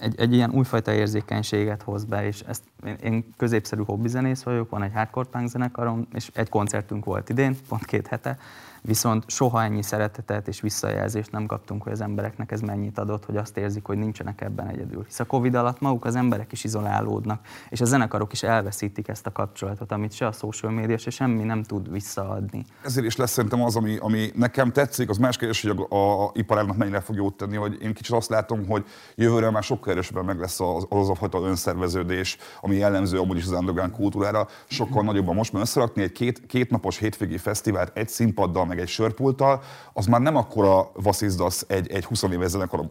egy, 0.00 0.20
egy 0.20 0.34
ilyen 0.34 0.50
újfajta 0.50 0.92
érzékenységet 0.92 1.82
hoz 1.82 2.04
be, 2.04 2.26
és 2.26 2.40
ezt 2.40 2.62
én, 2.86 2.96
én 3.02 3.34
középszerű 3.36 3.82
hobbizenész 3.82 4.42
vagyok, 4.42 4.70
van 4.70 4.82
egy 4.82 4.92
hardcore 4.94 5.28
punk 5.28 5.48
zenekarom, 5.48 6.08
és 6.14 6.30
egy 6.34 6.48
koncertünk 6.48 7.04
volt 7.04 7.28
idén, 7.28 7.56
pont 7.68 7.84
két 7.84 8.06
hete, 8.06 8.38
viszont 8.86 9.24
soha 9.30 9.62
ennyi 9.62 9.82
szeretetet 9.82 10.48
és 10.48 10.60
visszajelzést 10.60 11.32
nem 11.32 11.46
kaptunk, 11.46 11.82
hogy 11.82 11.92
az 11.92 12.00
embereknek 12.00 12.52
ez 12.52 12.60
mennyit 12.60 12.98
adott, 12.98 13.24
hogy 13.24 13.36
azt 13.36 13.56
érzik, 13.56 13.84
hogy 13.84 13.98
nincsenek 13.98 14.40
ebben 14.40 14.68
egyedül. 14.68 15.04
Hisz 15.06 15.20
a 15.20 15.24
Covid 15.24 15.54
alatt 15.54 15.80
maguk 15.80 16.04
az 16.04 16.14
emberek 16.14 16.52
is 16.52 16.64
izolálódnak, 16.64 17.40
és 17.68 17.80
a 17.80 17.84
zenekarok 17.84 18.32
is 18.32 18.42
elveszítik 18.42 19.08
ezt 19.08 19.26
a 19.26 19.32
kapcsolatot, 19.32 19.92
amit 19.92 20.12
se 20.12 20.26
a 20.26 20.32
social 20.32 20.72
média, 20.72 20.98
se 20.98 21.10
semmi 21.10 21.42
nem 21.42 21.62
tud 21.62 21.90
visszaadni. 21.90 22.64
Ezért 22.82 23.06
is 23.06 23.16
lesz 23.16 23.30
szerintem 23.30 23.62
az, 23.62 23.76
ami, 23.76 23.96
ami 23.96 24.30
nekem 24.34 24.72
tetszik, 24.72 25.08
az 25.08 25.16
más 25.16 25.36
kérdés, 25.36 25.62
hogy 25.62 25.86
a, 25.88 25.94
a, 25.94 26.24
a 26.24 26.30
iparágnak 26.34 26.76
mennyire 26.76 27.00
fog 27.00 27.16
jót 27.16 27.36
tenni, 27.36 27.56
hogy 27.56 27.82
én 27.82 27.94
kicsit 27.94 28.14
azt 28.14 28.28
látom, 28.28 28.66
hogy 28.66 28.84
jövőre 29.14 29.50
már 29.50 29.62
sokkal 29.62 29.92
erősebben 29.92 30.24
meg 30.24 30.38
lesz 30.38 30.60
az, 30.60 30.86
az 30.88 31.08
a 31.08 31.14
fajta 31.14 31.38
önszerveződés, 31.38 32.36
ami 32.60 32.76
jellemző 32.76 33.18
amúgy 33.18 33.36
is 33.36 33.44
az 33.44 33.50
underground 33.50 33.92
kultúrára, 33.92 34.46
sokkal 34.66 35.02
nagyobban 35.02 35.34
most 35.34 35.52
már 35.52 35.62
összerakni 35.62 36.02
egy 36.02 36.12
két, 36.12 36.46
két 36.46 36.70
napos 36.70 36.98
hétvégi 36.98 37.38
fesztivált 37.38 37.96
egy 37.96 38.08
színpaddal, 38.08 38.64
meg 38.64 38.75
meg 38.76 38.84
egy 38.84 38.90
sörpulttal, 38.90 39.62
az 39.92 40.06
már 40.06 40.20
nem 40.20 40.36
akkora 40.36 40.90
vasszizdasz 40.94 41.64
egy, 41.68 41.90
egy 41.90 42.04
20 42.04 42.22
éves 42.22 42.50
zenekar, 42.50 42.86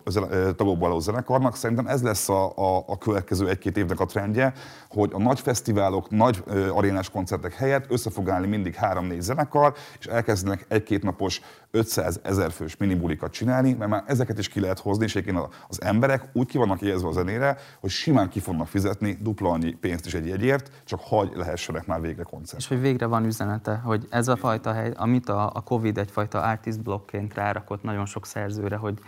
tagokból 0.55 0.87
álló 0.87 0.99
zenekarnak. 0.99 1.55
Szerintem 1.55 1.87
ez 1.87 2.03
lesz 2.03 2.29
a, 2.29 2.45
a, 2.55 2.83
a 2.87 2.97
következő 2.97 3.49
egy-két 3.49 3.77
évnek 3.77 3.99
a 3.99 4.05
trendje, 4.05 4.53
hogy 4.89 5.09
a 5.13 5.19
nagy 5.19 5.39
fesztiválok, 5.39 6.09
nagy 6.09 6.43
arénás 6.69 7.09
koncertek 7.09 7.53
helyett 7.53 7.91
össze 7.91 8.09
fog 8.09 8.29
állni 8.29 8.47
mindig 8.47 8.75
három-négy 8.75 9.21
zenekar, 9.21 9.73
és 9.99 10.05
elkezdenek 10.05 10.65
egy-két 10.67 11.03
napos 11.03 11.41
500 11.75 12.19
ezer 12.23 12.51
fős 12.51 12.77
minibulikat 12.77 13.31
csinálni, 13.31 13.73
mert 13.73 13.89
már 13.89 14.03
ezeket 14.07 14.37
is 14.39 14.47
ki 14.47 14.59
lehet 14.59 14.79
hozni, 14.79 15.03
és 15.03 15.15
egyébként 15.15 15.47
az 15.67 15.81
emberek 15.81 16.29
úgy 16.33 16.47
ki 16.47 16.57
vannak 16.57 16.81
érzve 16.81 17.07
a 17.07 17.11
zenére, 17.11 17.57
hogy 17.79 17.89
simán 17.89 18.29
ki 18.29 18.39
fognak 18.39 18.67
fizetni 18.67 19.17
dupla 19.21 19.49
annyi 19.49 19.71
pénzt 19.71 20.05
is 20.05 20.13
egy 20.13 20.27
jegyért, 20.27 20.71
csak 20.85 20.99
hagy 21.03 21.31
lehessenek 21.35 21.85
már 21.85 22.01
végre 22.01 22.23
koncert. 22.23 22.61
És 22.61 22.67
hogy 22.67 22.81
végre 22.81 23.05
van 23.05 23.25
üzenete, 23.25 23.75
hogy 23.75 24.07
ez 24.09 24.27
a 24.27 24.35
fajta 24.35 24.73
hely, 24.73 24.91
amit 24.95 25.29
a, 25.29 25.51
a 25.53 25.61
Covid 25.61 25.97
egyfajta 25.97 26.41
artist 26.41 26.81
blokkként 26.81 27.33
rárakott 27.33 27.83
nagyon 27.83 28.05
sok 28.05 28.25
szerzőre, 28.25 28.75
hogy 28.75 28.99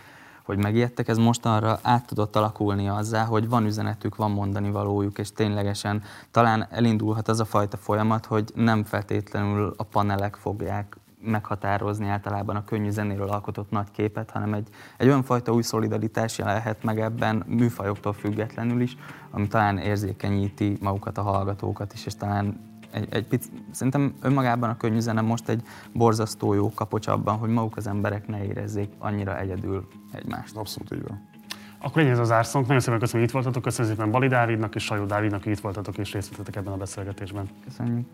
hogy 0.44 0.58
megijedtek, 0.58 1.08
ez 1.08 1.16
mostanra 1.16 1.78
át 1.82 2.06
tudott 2.06 2.36
alakulni 2.36 2.88
azzá, 2.88 3.24
hogy 3.24 3.48
van 3.48 3.64
üzenetük, 3.64 4.16
van 4.16 4.30
mondani 4.30 4.70
valójuk, 4.70 5.18
és 5.18 5.32
ténylegesen 5.32 6.02
talán 6.30 6.66
elindulhat 6.70 7.28
az 7.28 7.40
a 7.40 7.44
fajta 7.44 7.76
folyamat, 7.76 8.26
hogy 8.26 8.50
nem 8.54 8.84
feltétlenül 8.84 9.74
a 9.76 9.82
panelek 9.82 10.36
fogják 10.36 10.96
meghatározni 11.20 12.08
általában 12.08 12.56
a 12.56 12.64
könnyű 12.64 12.90
zenéről 12.90 13.28
alkotott 13.28 13.70
nagy 13.70 13.90
képet, 13.90 14.30
hanem 14.30 14.54
egy, 14.54 14.68
egy 14.96 15.06
olyan 15.06 15.22
fajta 15.22 15.52
új 15.52 15.62
szolidaritás 15.62 16.38
jelenhet 16.38 16.82
meg 16.82 17.00
ebben 17.00 17.44
műfajoktól 17.46 18.12
függetlenül 18.12 18.80
is, 18.80 18.96
ami 19.30 19.46
talán 19.46 19.78
érzékenyíti 19.78 20.76
magukat 20.80 21.18
a 21.18 21.22
hallgatókat 21.22 21.92
is, 21.92 22.06
és 22.06 22.14
talán 22.14 22.60
egy, 22.90 23.06
egy 23.10 23.26
pic, 23.26 23.46
szerintem 23.70 24.14
önmagában 24.22 24.70
a 24.70 24.76
könnyű 24.76 24.98
zene 24.98 25.20
most 25.20 25.48
egy 25.48 25.62
borzasztó 25.92 26.54
jó 26.54 26.72
kapocs 26.74 27.06
abban, 27.06 27.36
hogy 27.36 27.50
maguk 27.50 27.76
az 27.76 27.86
emberek 27.86 28.26
ne 28.26 28.44
érezzék 28.44 28.92
annyira 28.98 29.38
egyedül 29.38 29.88
egymást. 30.12 30.56
Abszolút 30.56 30.92
így 30.92 31.08
van. 31.08 31.26
Akkor 31.78 32.02
ennyi 32.02 32.10
ez 32.10 32.18
az 32.18 32.30
árszónk. 32.30 32.66
Nagyon 32.66 32.82
szépen 32.82 32.98
köszönöm, 32.98 33.20
hogy 33.20 33.28
itt 33.28 33.34
voltatok. 33.34 33.62
Köszönöm 33.62 33.90
szépen 33.90 34.10
Bali 34.10 34.28
Dávidnak 34.28 34.74
és 34.74 34.84
Sajó 34.84 35.04
Dávidnak, 35.04 35.42
hogy 35.42 35.52
itt 35.52 35.60
voltatok 35.60 35.98
és 35.98 36.12
részt 36.12 36.30
vettetek 36.30 36.56
ebben 36.56 36.72
a 36.72 36.76
beszélgetésben. 36.76 37.48
Köszönjük. 37.64 38.06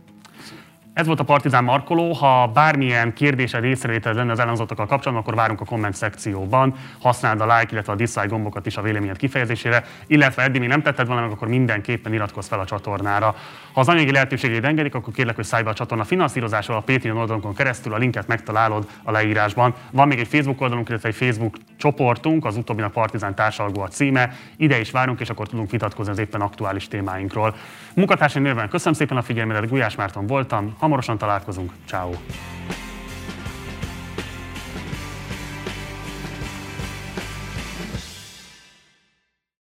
Ez 0.95 1.07
volt 1.07 1.21
a 1.21 1.25
Partizán 1.25 1.65
Markoló. 1.65 2.13
Ha 2.13 2.47
bármilyen 2.47 3.13
kérdésed, 3.13 3.65
észrevételed 3.65 4.17
lenne 4.17 4.33
az 4.33 4.39
elhangzottakkal 4.39 4.87
kapcsolatban, 4.87 5.27
akkor 5.27 5.35
várunk 5.35 5.61
a 5.61 5.65
komment 5.65 5.95
szekcióban. 5.95 6.75
Használd 7.01 7.41
a 7.41 7.45
like, 7.45 7.69
illetve 7.71 7.93
a 7.93 7.97
dislike 7.97 8.27
gombokat 8.27 8.67
is 8.67 8.77
a 8.77 8.83
véleményed 8.83 9.17
kifejezésére, 9.17 9.85
illetve 10.07 10.43
eddig 10.43 10.61
még 10.61 10.69
nem 10.69 10.83
tetted 10.83 11.07
valamit, 11.07 11.33
akkor 11.33 11.49
mindenképpen 11.49 12.13
iratkozz 12.13 12.49
fel 12.49 12.61
a 12.61 12.65
csatornára. 12.65 13.35
Ha 13.73 13.81
az 13.81 13.89
anyagi 13.89 14.13
lehetőségeid 14.13 14.65
engedik, 14.65 14.95
akkor 14.95 15.13
kérlek, 15.13 15.35
hogy 15.35 15.45
szállj 15.45 15.63
be 15.63 15.71
a 15.71 15.75
csatorna 15.75 16.05
finanszírozásával 16.05 16.83
a 16.87 16.93
Patreon 16.93 17.17
oldalunkon 17.17 17.55
keresztül, 17.55 17.93
a 17.93 17.97
linket 17.97 18.27
megtalálod 18.27 18.87
a 19.03 19.11
leírásban. 19.11 19.75
Van 19.91 20.09
még 20.09 20.19
egy 20.19 20.29
Facebook 20.29 20.61
oldalunk, 20.61 20.89
illetve 20.89 21.09
egy 21.09 21.15
Facebook 21.15 21.57
csoportunk, 21.77 22.45
az 22.45 22.57
utóbbinak 22.57 22.93
Partizán 22.93 23.35
társalgó 23.35 23.81
a 23.81 23.89
címe. 23.89 24.33
Ide 24.57 24.81
is 24.81 24.91
várunk, 24.91 25.21
és 25.21 25.31
akkor 25.31 25.49
tudunk 25.49 25.71
vitatkozni 25.71 26.13
az 26.13 26.19
éppen 26.19 26.41
aktuális 26.41 26.89
témáinkról. 26.89 27.55
Munkatársaim 27.95 28.45
néven 28.45 28.69
köszönöm 28.69 28.95
szépen 28.95 29.17
a 29.17 29.23
figyelmedet, 29.23 29.69
Gulyás 29.69 29.95
Márton 29.95 30.27
voltam, 30.27 30.75
hamarosan 30.85 31.19
találkozunk, 31.19 31.73
ciao. 31.87 32.13